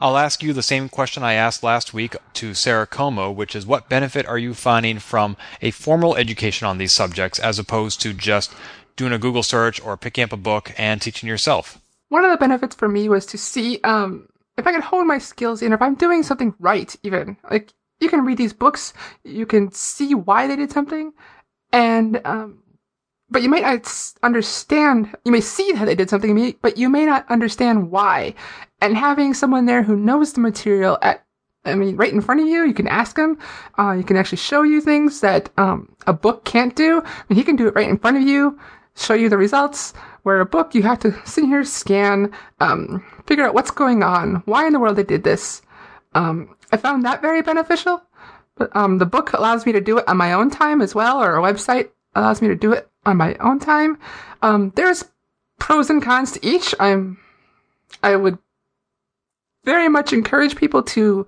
[0.00, 3.64] I'll ask you the same question I asked last week to Sarah Como, which is
[3.64, 8.12] what benefit are you finding from a formal education on these subjects as opposed to
[8.12, 8.52] just
[8.96, 11.80] doing a Google search or picking up a book and teaching yourself?
[12.08, 15.18] One of the benefits for me was to see um, if I could hone my
[15.18, 17.36] skills in, if I'm doing something right, even.
[17.48, 18.92] Like, you can read these books,
[19.24, 21.12] you can see why they did something,
[21.72, 22.62] and um,
[23.30, 25.16] but you might not understand.
[25.24, 28.34] You may see how they did something, but you may not understand why.
[28.80, 31.24] And having someone there who knows the material at
[31.64, 33.38] I mean, right in front of you, you can ask him.
[33.78, 37.00] Uh, you can actually show you things that um, a book can't do.
[37.00, 38.58] I mean, he can do it right in front of you,
[38.96, 39.94] show you the results.
[40.24, 44.42] Where a book, you have to sit here, scan, um, figure out what's going on,
[44.44, 45.62] why in the world they did this.
[46.14, 48.02] Um, I found that very beneficial.
[48.56, 51.22] But um, the book allows me to do it on my own time as well,
[51.22, 53.98] or a website allows me to do it on my own time.
[54.42, 55.04] Um, there's
[55.58, 56.74] pros and cons to each.
[56.78, 57.18] I'm,
[58.02, 58.38] I would
[59.64, 61.26] very much encourage people to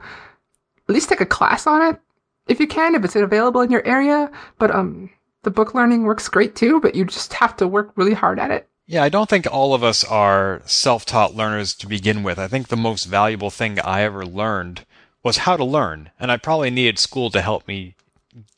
[0.88, 2.00] at least take a class on it
[2.46, 4.30] if you can, if it's available in your area.
[4.58, 5.10] But um,
[5.42, 8.52] the book learning works great too, but you just have to work really hard at
[8.52, 8.68] it.
[8.86, 12.38] Yeah, I don't think all of us are self taught learners to begin with.
[12.38, 14.86] I think the most valuable thing I ever learned
[15.24, 16.10] was how to learn.
[16.20, 17.96] And I probably needed school to help me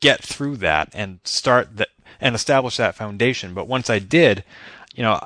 [0.01, 1.89] get through that and start that
[2.21, 3.55] and establish that foundation.
[3.55, 4.43] But once I did,
[4.93, 5.19] you know,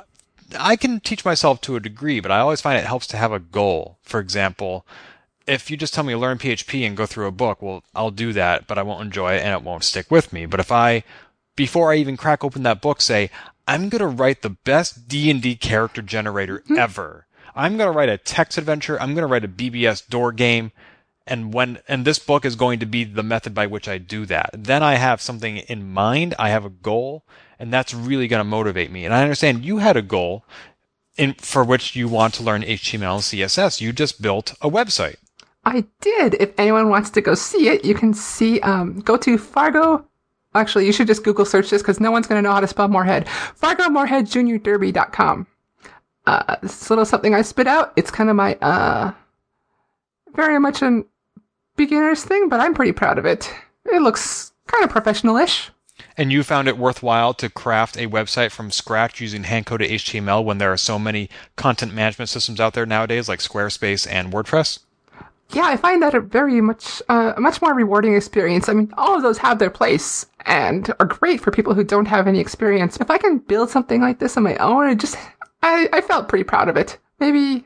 [0.58, 3.32] I can teach myself to a degree, but I always find it helps to have
[3.34, 3.98] a goal.
[4.04, 4.86] For example,
[5.48, 8.12] if you just tell me to learn PHP and go through a book, well, I'll
[8.12, 10.46] do that, but I won't enjoy it and it won't stick with me.
[10.46, 11.04] But if I,
[11.56, 13.30] before I even crack open that book, say,
[13.68, 16.78] I'm going to write the best D&D character generator mm-hmm.
[16.78, 17.28] ever.
[17.56, 19.00] I'm going to write a text adventure.
[19.00, 20.72] I'm going to write a BBS door game.
[21.26, 24.26] And when, and this book is going to be the method by which I do
[24.26, 24.50] that.
[24.54, 26.36] Then I have something in mind.
[26.38, 27.24] I have a goal
[27.64, 29.06] and that's really going to motivate me.
[29.06, 30.44] And I understand you had a goal
[31.16, 33.80] in, for which you want to learn HTML and CSS.
[33.80, 35.16] You just built a website.
[35.64, 36.34] I did.
[36.42, 40.06] If anyone wants to go see it, you can see, um, go to Fargo
[40.56, 42.68] Actually, you should just Google search this because no one's going to know how to
[42.68, 43.28] spell Moorhead.
[43.56, 45.48] Fargo Moorhead Junior Derby.com.
[46.26, 47.92] Uh, this little something I spit out.
[47.96, 49.12] It's kind of my, uh,
[50.36, 51.04] very much a
[51.76, 53.54] beginner's thing, but I'm pretty proud of it.
[53.86, 55.72] It looks kind of professional-ish.
[56.16, 60.60] And you found it worthwhile to craft a website from scratch using hand-coded HTML when
[60.60, 64.80] there are so many content management systems out there nowadays like Squarespace and WordPress?
[65.56, 68.70] Yeah, I find that a very much uh, much more rewarding experience.
[68.70, 72.08] I mean, all of those have their place and are great for people who don't
[72.08, 72.98] have any experience.
[72.98, 75.18] If I can build something like this on my own, it just
[75.62, 76.98] I, I felt pretty proud of it.
[77.20, 77.66] Maybe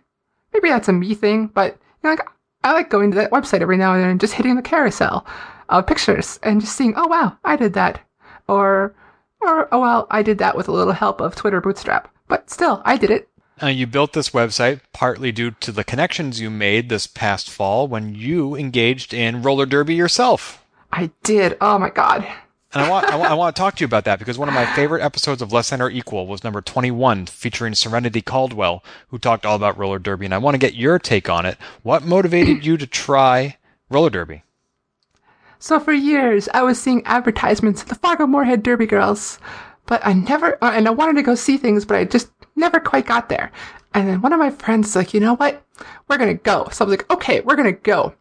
[0.54, 2.28] maybe that's a me thing, but you know, like
[2.64, 5.26] I like going to that website every now and then and just hitting the carousel
[5.70, 8.00] of pictures and just seeing, oh wow, I did that,
[8.48, 8.96] or
[9.42, 12.14] or oh well, I did that with a little help of Twitter Bootstrap.
[12.28, 13.30] But still, I did it.
[13.62, 17.88] Uh, you built this website partly due to the connections you made this past fall
[17.88, 20.64] when you engaged in roller derby yourself.
[20.92, 21.58] I did.
[21.60, 22.28] Oh my god.
[22.74, 24.48] And I want, I want I want to talk to you about that because one
[24.48, 28.84] of my favorite episodes of Less Than or Equal was number 21, featuring Serenity Caldwell,
[29.08, 30.26] who talked all about roller derby.
[30.26, 31.58] And I want to get your take on it.
[31.82, 33.58] What motivated you to try
[33.90, 34.44] roller derby?
[35.60, 39.40] So for years, I was seeing advertisements of the Fargo Moorhead Derby Girls,
[39.88, 42.80] but I never, uh, and I wanted to go see things, but I just never
[42.80, 43.52] quite got there.
[43.94, 45.64] And then one of my friends like, you know what?
[46.08, 46.68] We're gonna go.
[46.72, 48.14] So I was like, okay, we're gonna go.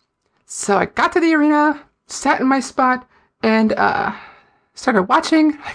[0.47, 3.09] So I got to the arena, sat in my spot,
[3.43, 4.15] and uh,
[4.75, 5.59] started watching.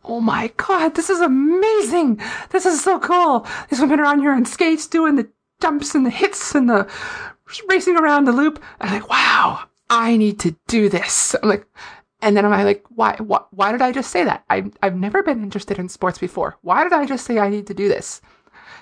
[0.00, 2.20] Like, oh my god, this is amazing!
[2.50, 3.46] This is so cool.
[3.68, 5.28] These women are on here on skates doing the
[5.60, 6.90] jumps and the hits and the
[7.68, 8.62] racing around the loop.
[8.80, 11.36] I'm like, wow, I need to do this.
[11.42, 11.66] I'm like,
[12.22, 14.44] and then I'm like, why, why, why did I just say that?
[14.50, 16.56] I, I've never been interested in sports before.
[16.62, 18.20] Why did I just say I need to do this?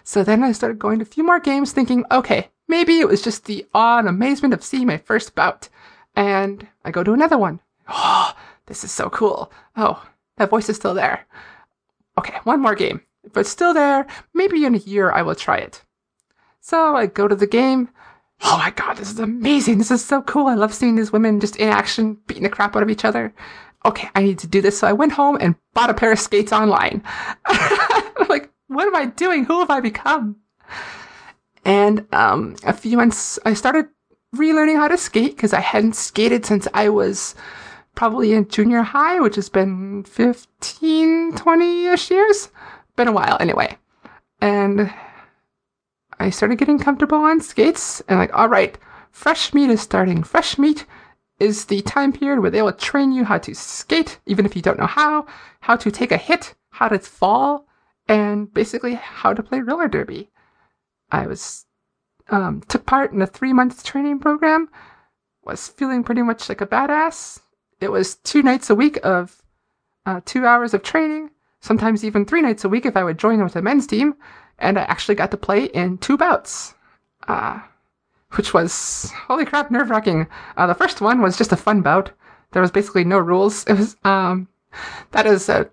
[0.04, 3.22] So then I started going to a few more games thinking, okay, maybe it was
[3.22, 5.68] just the awe and amazement of seeing my first bout.
[6.16, 7.60] And I go to another one.
[7.88, 8.34] Oh,
[8.66, 9.52] this is so cool.
[9.76, 10.04] Oh,
[10.36, 11.26] that voice is still there.
[12.18, 13.02] Okay, one more game.
[13.24, 15.84] If it's still there, maybe in a year I will try it.
[16.60, 17.88] So I go to the game.
[18.42, 19.78] Oh my god, this is amazing.
[19.78, 20.46] This is so cool.
[20.46, 23.34] I love seeing these women just in action, beating the crap out of each other.
[23.84, 24.78] Okay, I need to do this.
[24.78, 27.02] So I went home and bought a pair of skates online.
[28.28, 29.44] Like, what am I doing?
[29.44, 30.36] Who have I become?
[31.64, 33.86] And um, a few months, I started
[34.34, 37.34] relearning how to skate because I hadn't skated since I was
[37.94, 42.50] probably in junior high, which has been 15, 20 ish years.
[42.96, 43.76] Been a while anyway.
[44.40, 44.92] And
[46.20, 48.76] I started getting comfortable on skates and like, all right,
[49.10, 50.22] fresh meat is starting.
[50.22, 50.84] Fresh meat
[51.38, 54.62] is the time period where they will train you how to skate, even if you
[54.62, 55.26] don't know how,
[55.60, 57.66] how to take a hit, how to fall,
[58.08, 60.30] and basically how to play roller derby.
[61.10, 61.66] I was
[62.30, 64.68] um, took part in a three month training program.
[65.44, 67.40] Was feeling pretty much like a badass.
[67.80, 69.40] It was two nights a week of
[70.04, 73.42] uh, two hours of training, sometimes even three nights a week if I would join
[73.42, 74.14] with a men's team
[74.58, 76.74] and I actually got to play in two bouts,
[77.26, 77.60] uh,
[78.36, 80.26] which was holy crap, nerve wracking.
[80.56, 82.10] Uh, the first one was just a fun bout.
[82.52, 83.64] There was basically no rules.
[83.64, 84.48] It was um,
[85.12, 85.70] that is a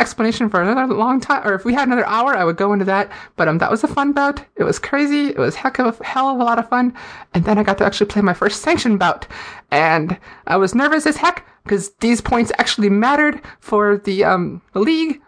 [0.00, 1.46] explanation for another long time.
[1.46, 3.10] Or if we had another hour, I would go into that.
[3.36, 4.44] But um, that was a fun bout.
[4.56, 5.28] It was crazy.
[5.28, 6.94] It was heck of a hell of a lot of fun.
[7.34, 9.26] And then I got to actually play my first sanctioned bout,
[9.70, 14.80] and I was nervous as heck because these points actually mattered for the um the
[14.80, 15.20] league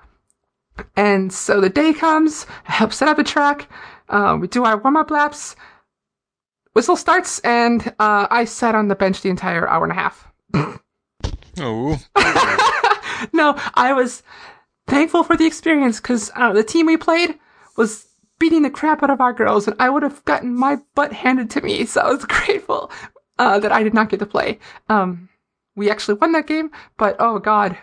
[0.97, 3.69] and so the day comes, I help set up the track,
[4.09, 5.57] uh, we do our warm up laps,
[6.73, 10.27] whistle starts, and uh, I sat on the bench the entire hour and a half.
[11.59, 11.99] Oh.
[13.33, 14.23] no, I was
[14.87, 17.39] thankful for the experience because uh, the team we played
[17.77, 18.07] was
[18.39, 21.51] beating the crap out of our girls, and I would have gotten my butt handed
[21.51, 21.85] to me.
[21.85, 22.91] So I was grateful
[23.39, 24.59] uh, that I did not get to play.
[24.89, 25.29] Um,
[25.77, 27.77] we actually won that game, but oh god.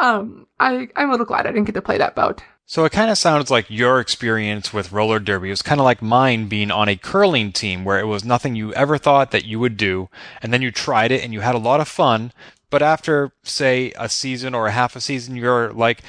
[0.00, 2.42] Um, I, I'm a little glad I didn't get to play that bout.
[2.66, 6.00] So it kind of sounds like your experience with roller derby was kind of like
[6.00, 9.58] mine being on a curling team where it was nothing you ever thought that you
[9.58, 10.08] would do,
[10.40, 12.32] and then you tried it and you had a lot of fun.
[12.70, 16.02] But after, say, a season or a half a season, you're like,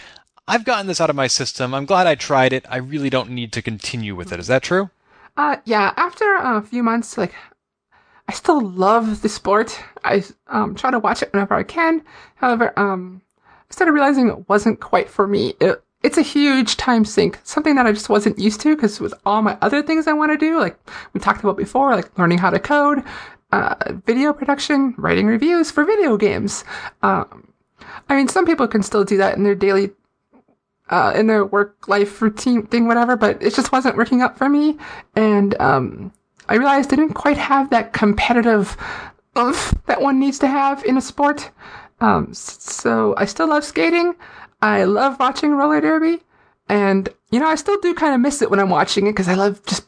[0.48, 1.74] I've gotten this out of my system.
[1.74, 2.66] I'm glad I tried it.
[2.70, 4.40] I really don't need to continue with it.
[4.40, 4.92] Is that true?
[5.36, 5.94] Uh, yeah.
[5.98, 7.34] After a few months, like,
[8.28, 9.80] I still love the sport.
[10.04, 12.04] I um, try to watch it whenever I can.
[12.36, 13.24] However, um,
[13.72, 15.54] started realizing it wasn't quite for me.
[15.60, 19.14] It, it's a huge time sink, something that I just wasn't used to because with
[19.26, 20.78] all my other things I want to do, like
[21.14, 23.04] we talked about before, like learning how to code,
[23.52, 26.64] uh, video production, writing reviews for video games.
[27.04, 27.54] Um,
[28.10, 29.92] I mean, some people can still do that in their daily,
[30.90, 34.50] uh, in their work life routine thing, whatever, but it just wasn't working out for
[34.50, 34.78] me.
[35.16, 36.12] And, um,
[36.50, 38.76] I realized I didn't quite have that competitive
[39.38, 41.52] oomph that one needs to have in a sport.
[42.02, 44.16] Um, so I still love skating.
[44.62, 46.22] I love watching roller derby,
[46.68, 49.28] and you know I still do kind of miss it when I'm watching it because
[49.28, 49.88] I love just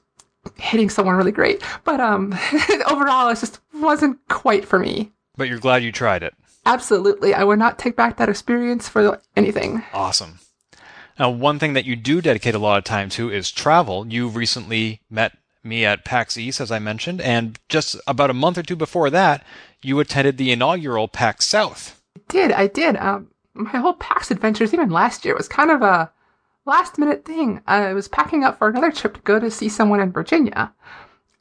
[0.55, 1.61] hitting someone really great.
[1.84, 2.34] But um,
[2.88, 5.11] overall, it just wasn't quite for me.
[5.36, 6.34] But you're glad you tried it.
[6.66, 9.84] Absolutely, I would not take back that experience for anything.
[9.93, 10.39] Awesome.
[11.20, 14.07] Now, one thing that you do dedicate a lot of time to is travel.
[14.07, 18.57] You recently met me at PAX East, as I mentioned, and just about a month
[18.57, 19.43] or two before that,
[19.82, 22.01] you attended the inaugural PAX South.
[22.16, 22.95] I did, I did.
[22.97, 26.11] Um, my whole PAX adventures, even last year, was kind of a
[26.66, 27.61] last minute thing.
[27.68, 30.74] I was packing up for another trip to go to see someone in Virginia.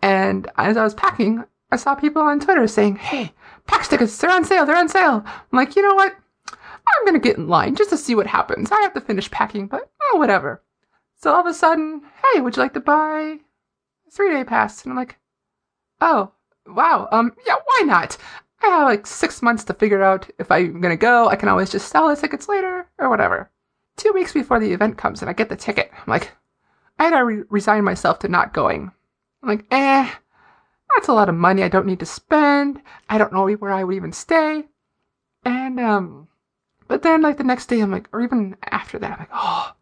[0.02, 3.32] And as I was packing, I saw people on Twitter saying, Hey,
[3.66, 5.22] PAX tickets, they're on sale, they're on sale.
[5.26, 6.14] I'm like, you know what?
[6.50, 8.70] I'm gonna get in line just to see what happens.
[8.72, 10.62] I have to finish packing, but oh, whatever.
[11.16, 12.02] So all of a sudden,
[12.32, 13.38] hey, would you like to buy
[14.06, 14.82] a three day pass?
[14.82, 15.16] And I'm like,
[16.00, 16.32] oh,
[16.66, 18.18] wow, um, yeah, why not?
[18.62, 21.28] I have like six months to figure out if I'm gonna go.
[21.28, 23.50] I can always just sell the tickets later or whatever.
[23.96, 26.32] Two weeks before the event comes and I get the ticket, I'm like,
[26.98, 28.92] I had to re- resign myself to not going.
[29.42, 30.10] I'm like, eh,
[30.94, 32.80] that's a lot of money I don't need to spend.
[33.08, 34.64] I don't know where I would even stay.
[35.44, 36.28] And, um,
[36.86, 39.72] but then like the next day, I'm like, or even after that, I'm like, oh,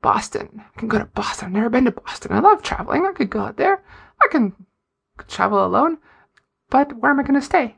[0.00, 0.62] Boston.
[0.74, 1.46] I can go to Boston.
[1.46, 2.32] I've never been to Boston.
[2.32, 3.06] I love traveling.
[3.06, 3.82] I could go out there.
[4.22, 4.54] I can
[5.28, 5.98] travel alone.
[6.74, 7.76] But where am I going to stay?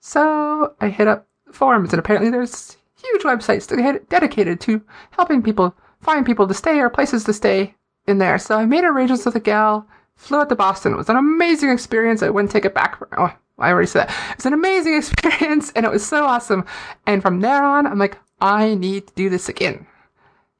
[0.00, 3.66] So I hit up forums, and apparently there's huge websites
[4.10, 7.74] dedicated to helping people find people to stay or places to stay
[8.06, 8.36] in there.
[8.36, 10.92] So I made arrangements with a gal, flew out to Boston.
[10.92, 12.22] It was an amazing experience.
[12.22, 12.98] I wouldn't take it back.
[12.98, 14.30] For, oh, I already said that.
[14.32, 16.66] It was an amazing experience, and it was so awesome.
[17.06, 19.86] And from there on, I'm like, I need to do this again.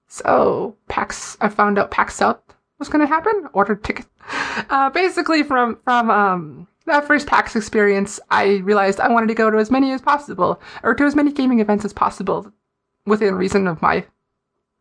[0.07, 2.41] So PAX, I found out PAX South
[2.79, 3.47] was going to happen.
[3.53, 4.09] Ordered tickets.
[4.71, 9.51] Uh, basically, from from um, that first PAX experience, I realized I wanted to go
[9.51, 12.53] to as many as possible, or to as many gaming events as possible,
[13.07, 14.05] within reason of my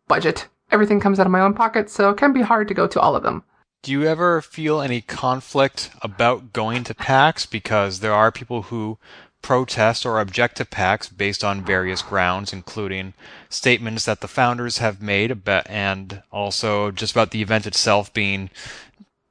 [0.07, 0.47] budget.
[0.71, 2.99] Everything comes out of my own pocket, so it can be hard to go to
[2.99, 3.43] all of them.
[3.83, 7.45] Do you ever feel any conflict about going to PAX?
[7.45, 8.97] Because there are people who
[9.41, 13.13] protest or object to PAX based on various grounds, including
[13.49, 18.49] statements that the founders have made about, and also just about the event itself being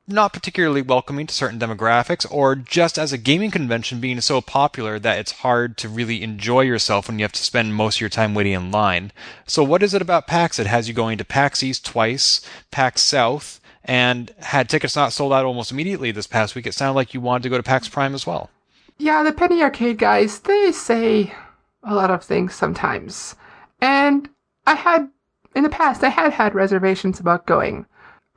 [0.08, 4.98] not particularly welcoming to certain demographics, or just as a gaming convention being so popular
[4.98, 8.10] that it's hard to really enjoy yourself when you have to spend most of your
[8.10, 9.10] time waiting in line.
[9.46, 12.40] So, what is it about PAX that has you going to PAX East twice,
[12.70, 16.66] PAX South, and had tickets not sold out almost immediately this past week?
[16.66, 18.50] It sounded like you wanted to go to PAX Prime as well.
[18.98, 21.34] Yeah, the Penny Arcade guys, they say
[21.82, 23.34] a lot of things sometimes.
[23.80, 24.28] And
[24.66, 25.10] I had,
[25.54, 27.86] in the past, I had had reservations about going.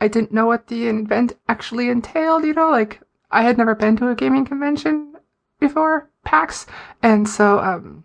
[0.01, 3.97] I didn't know what the event actually entailed, you know, like I had never been
[3.97, 5.15] to a gaming convention
[5.59, 6.65] before PAX,
[7.03, 8.03] and so um,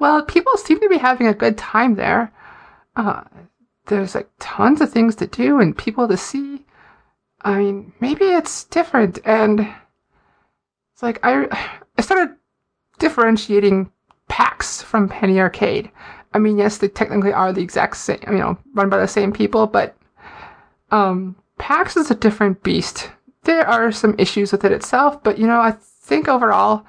[0.00, 2.32] well, people seem to be having a good time there.
[2.96, 3.22] Uh,
[3.86, 6.64] there's like tons of things to do and people to see.
[7.42, 9.60] I mean, maybe it's different, and
[10.92, 11.46] it's like I
[11.96, 12.36] I started
[12.98, 13.90] differentiating
[14.28, 15.90] PAX from Penny Arcade.
[16.34, 19.32] I mean, yes, they technically are the exact same, you know, run by the same
[19.32, 19.96] people, but
[20.90, 23.10] um, PAX is a different beast.
[23.44, 26.84] There are some issues with it itself, but you know, I think overall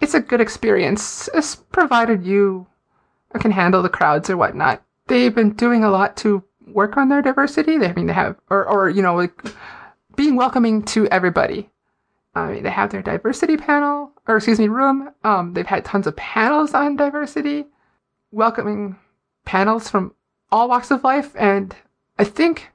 [0.00, 1.28] it's a good experience,
[1.70, 2.66] provided you
[3.38, 4.82] can handle the crowds or whatnot.
[5.06, 7.78] They've been doing a lot to work on their diversity.
[7.78, 9.32] They, I mean, they have, or, or you know, like
[10.16, 11.70] being welcoming to everybody.
[12.34, 15.10] I mean, they have their diversity panel, or excuse me, room.
[15.22, 17.66] Um, they've had tons of panels on diversity,
[18.30, 18.96] welcoming
[19.44, 20.14] panels from
[20.50, 21.76] all walks of life, and
[22.18, 22.71] I think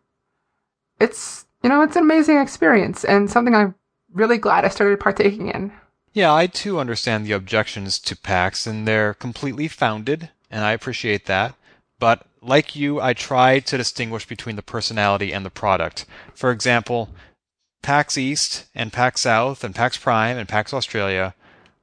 [1.00, 3.76] it's you know it's an amazing experience and something I'm
[4.14, 5.72] really glad I started partaking in.
[6.14, 11.26] Yeah, I too understand the objections to PAX, and they're completely founded, and I appreciate
[11.28, 11.54] that.
[12.00, 16.06] But like you, I try to distinguish between the personality and the product.
[16.34, 17.10] For example,
[17.82, 21.36] PAX East and PAX South and PAX Prime and PAX Australia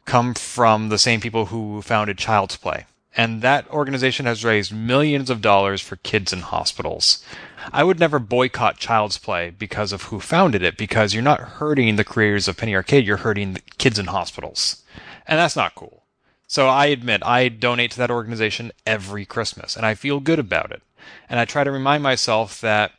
[0.05, 2.87] come from the same people who founded Child's Play.
[3.17, 7.25] And that organization has raised millions of dollars for kids in hospitals.
[7.73, 11.95] I would never boycott Child's Play because of who founded it, because you're not hurting
[11.95, 14.83] the creators of Penny Arcade, you're hurting kids in hospitals.
[15.27, 16.03] And that's not cool.
[16.47, 20.73] So I admit, I donate to that organization every Christmas, and I feel good about
[20.73, 20.83] it.
[21.29, 22.93] And I try to remind myself that,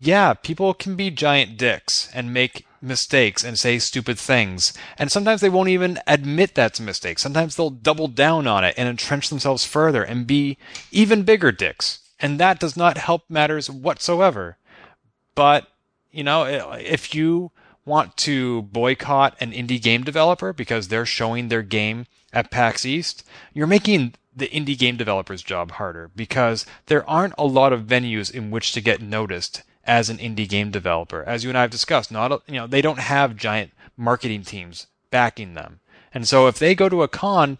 [0.00, 4.72] yeah, people can be giant dicks and make mistakes and say stupid things.
[4.98, 7.18] And sometimes they won't even admit that's a mistake.
[7.18, 10.58] Sometimes they'll double down on it and entrench themselves further and be
[10.92, 14.56] even bigger dicks and that does not help matters whatsoever.
[15.34, 15.68] But,
[16.10, 17.50] you know, if you
[17.84, 23.26] want to boycott an indie game developer because they're showing their game at PAX East,
[23.52, 28.32] you're making the indie game developer's job harder because there aren't a lot of venues
[28.32, 31.22] in which to get noticed as an indie game developer.
[31.24, 34.86] As you and I have discussed, not you know, they don't have giant marketing teams
[35.10, 35.80] backing them.
[36.12, 37.58] And so if they go to a con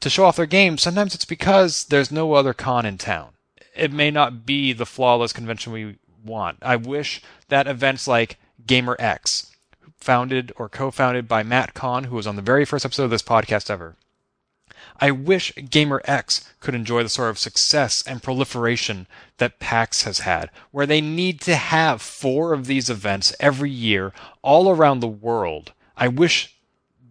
[0.00, 3.30] to show off their game, sometimes it's because there's no other con in town
[3.76, 6.58] it may not be the flawless convention we want.
[6.62, 9.50] I wish that events like GaymerX,
[9.98, 13.22] founded or co-founded by Matt Conn, who was on the very first episode of this
[13.22, 13.96] podcast ever.
[15.00, 19.06] I wish GaymerX could enjoy the sort of success and proliferation
[19.38, 24.12] that PAX has had, where they need to have four of these events every year
[24.42, 25.72] all around the world.
[25.96, 26.54] I wish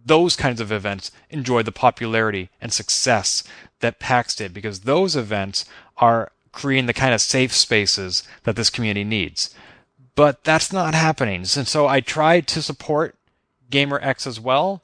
[0.04, 3.42] those kinds of events enjoy the popularity and success
[3.80, 5.64] that PAX did, because those events
[5.96, 9.54] are creating the kind of safe spaces that this community needs.
[10.14, 11.40] But that's not happening.
[11.40, 13.16] And so I tried to support
[13.68, 14.82] Gamer X as well,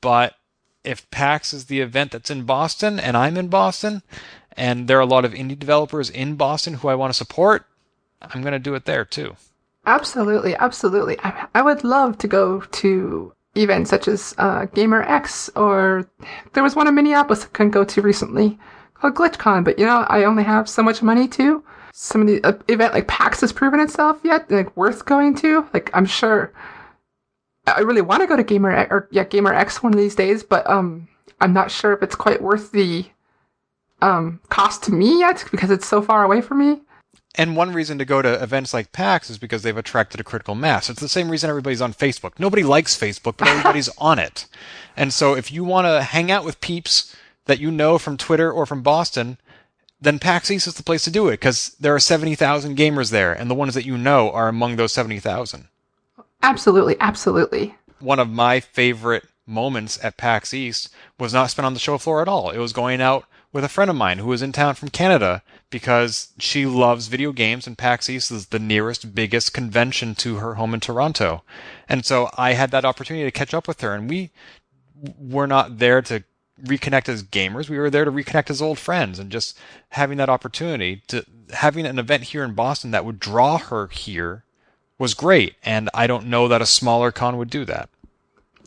[0.00, 0.36] but
[0.84, 4.02] if PAX is the event that's in Boston and I'm in Boston,
[4.56, 7.66] and there are a lot of indie developers in Boston who I want to support,
[8.22, 9.36] I'm going to do it there too.
[9.86, 11.18] Absolutely, absolutely.
[11.20, 16.08] I, I would love to go to events such as uh, GaymerX, or
[16.52, 18.58] there was one in Minneapolis I couldn't go to recently
[18.94, 21.64] called GlitchCon, but you know, I only have so much money to.
[21.92, 25.66] Some of the uh, event like PAX has proven itself yet, like worth going to.
[25.72, 26.52] Like I'm sure
[27.76, 30.68] I really want to go to GaymerX, or yeah, GaymerX one of these days, but
[30.68, 31.08] um,
[31.40, 33.06] I'm not sure if it's quite worth the
[34.02, 36.80] um cost to me yet because it's so far away from me.
[37.36, 40.56] And one reason to go to events like PAX is because they've attracted a critical
[40.56, 40.90] mass.
[40.90, 42.32] It's the same reason everybody's on Facebook.
[42.38, 44.46] Nobody likes Facebook, but everybody's on it.
[44.96, 47.14] And so if you want to hang out with peeps
[47.46, 49.38] that you know from Twitter or from Boston,
[50.00, 53.32] then PAX East is the place to do it because there are 70,000 gamers there,
[53.32, 55.68] and the ones that you know are among those 70,000.
[56.42, 57.74] Absolutely, absolutely.
[57.98, 60.88] One of my favorite moments at PAX East
[61.18, 62.50] was not spent on the show floor at all.
[62.50, 65.42] It was going out with a friend of mine who was in town from Canada
[65.70, 70.54] because she loves video games and PAX East is the nearest, biggest convention to her
[70.54, 71.42] home in Toronto.
[71.88, 74.30] And so I had that opportunity to catch up with her and we
[75.18, 76.22] were not there to
[76.62, 77.68] reconnect as gamers.
[77.68, 79.58] We were there to reconnect as old friends and just
[79.90, 84.44] having that opportunity to having an event here in Boston that would draw her here
[85.00, 85.56] was great.
[85.64, 87.88] And I don't know that a smaller con would do that.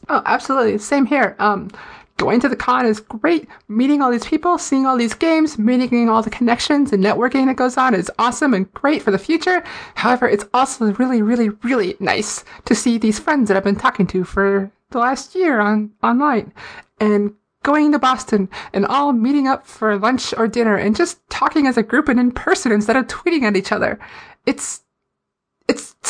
[0.09, 0.79] Oh, absolutely.
[0.79, 1.35] Same here.
[1.39, 1.69] Um,
[2.17, 3.47] going to the con is great.
[3.69, 7.55] Meeting all these people, seeing all these games, meeting all the connections and networking that
[7.55, 9.63] goes on is awesome and great for the future.
[9.95, 14.07] However, it's also really, really, really nice to see these friends that I've been talking
[14.07, 16.51] to for the last year on online
[16.99, 21.65] and going to Boston and all meeting up for lunch or dinner and just talking
[21.65, 23.97] as a group and in person instead of tweeting at each other.
[24.45, 24.82] It's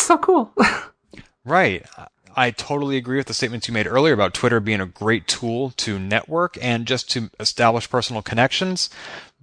[0.01, 0.53] so cool.
[1.45, 1.85] right.
[2.35, 5.71] I totally agree with the statements you made earlier about Twitter being a great tool
[5.77, 8.89] to network and just to establish personal connections.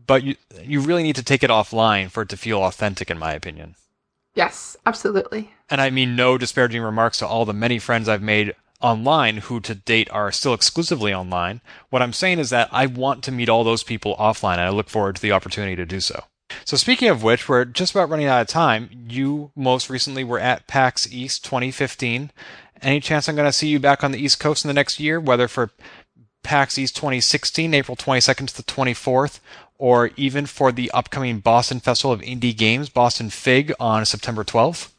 [0.06, 3.18] But you, you really need to take it offline for it to feel authentic, in
[3.18, 3.76] my opinion.
[4.34, 5.52] Yes, absolutely.
[5.68, 9.60] And I mean no disparaging remarks to all the many friends I've made online who
[9.60, 11.60] to date are still exclusively online.
[11.90, 14.70] What I'm saying is that I want to meet all those people offline and I
[14.70, 16.24] look forward to the opportunity to do so.
[16.64, 18.90] So speaking of which, we're just about running out of time.
[19.08, 22.30] You most recently were at PAX East 2015
[22.82, 25.00] any chance I'm going to see you back on the East Coast in the next
[25.00, 25.70] year, whether for
[26.42, 29.40] PAX East 2016, April 22nd to the 24th,
[29.78, 34.90] or even for the upcoming Boston Festival of Indie Games, Boston Fig, on September 12th?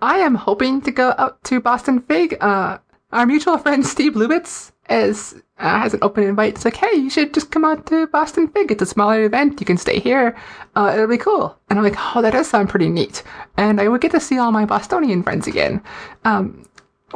[0.00, 2.36] I am hoping to go out to Boston Fig.
[2.40, 2.78] Uh,
[3.12, 6.54] our mutual friend Steve Lubitz is, uh, has an open invite.
[6.54, 8.70] It's like, hey, you should just come out to Boston Fig.
[8.70, 9.60] It's a smaller event.
[9.60, 10.36] You can stay here.
[10.74, 11.56] Uh, it'll be cool.
[11.70, 13.22] And I'm like, oh, that does sound pretty neat.
[13.56, 15.82] And I would get to see all my Bostonian friends again.
[16.24, 16.68] Um,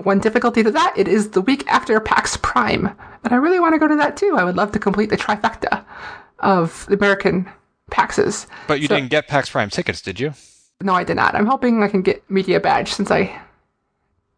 [0.03, 2.87] one difficulty to that, it is the week after PAX Prime.
[3.25, 4.37] And I really want to go to that too.
[4.37, 5.85] I would love to complete the trifecta
[6.41, 7.51] of the American
[7.91, 8.47] PAXs.
[8.67, 10.35] But you so, didn't get PAX Prime tickets, did you?
[10.83, 11.35] No, I did not.
[11.35, 13.41] I'm hoping I can get media badge since I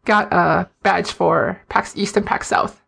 [0.05, 2.78] got a badge for PAX East and PAX South.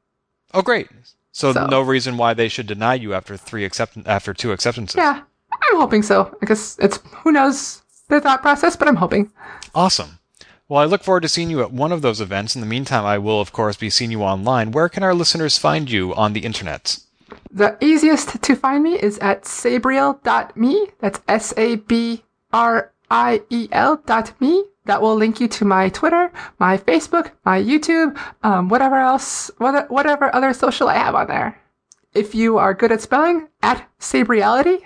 [0.53, 0.89] Oh, great.
[1.31, 4.97] So, so no reason why they should deny you after three accept after two acceptances.
[4.97, 5.21] Yeah,
[5.51, 6.35] I'm hoping so.
[6.41, 9.31] I guess it's who knows their thought process, but I'm hoping.
[9.73, 10.19] Awesome.
[10.67, 12.55] Well, I look forward to seeing you at one of those events.
[12.55, 14.71] In the meantime, I will, of course, be seeing you online.
[14.71, 16.99] Where can our listeners find you on the internet?
[17.49, 20.87] The easiest to find me is at sabriel.me.
[20.99, 22.23] That's S A B
[22.53, 24.63] R I E L dot me.
[24.85, 30.33] That will link you to my Twitter, my Facebook, my YouTube, um, whatever else, whatever
[30.33, 31.61] other social I have on there.
[32.13, 34.81] If you are good at spelling, at Sabriality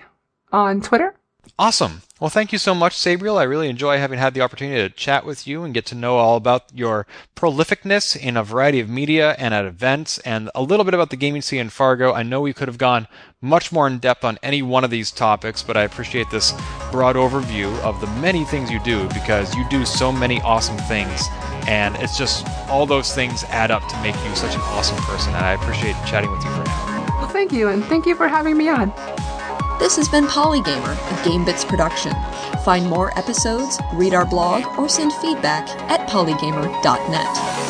[0.52, 1.14] on Twitter.
[1.58, 2.02] Awesome.
[2.18, 3.36] Well, thank you so much, Sabriel.
[3.36, 6.16] I really enjoy having had the opportunity to chat with you and get to know
[6.16, 7.06] all about your
[7.36, 11.16] prolificness in a variety of media and at events and a little bit about the
[11.16, 12.14] gaming scene in Fargo.
[12.14, 13.06] I know we could have gone
[13.42, 16.54] much more in depth on any one of these topics, but I appreciate this
[16.90, 21.26] broad overview of the many things you do because you do so many awesome things.
[21.68, 25.34] And it's just all those things add up to make you such an awesome person.
[25.34, 26.64] And I appreciate chatting with you for.
[27.18, 27.68] Well, thank you.
[27.68, 28.90] And thank you for having me on.
[29.78, 32.12] This has been Polygamer, a GameBits production.
[32.64, 37.66] Find more episodes, read our blog, or send feedback at polygamer.net.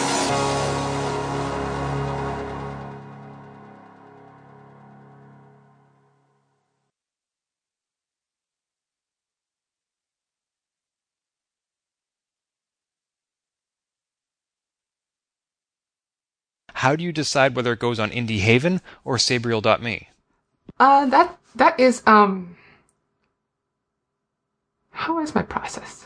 [16.74, 20.08] How do you decide whether it goes on Indie Haven or Sabriel.me?
[20.78, 22.56] Uh, that that is um.
[24.90, 26.04] How is my process?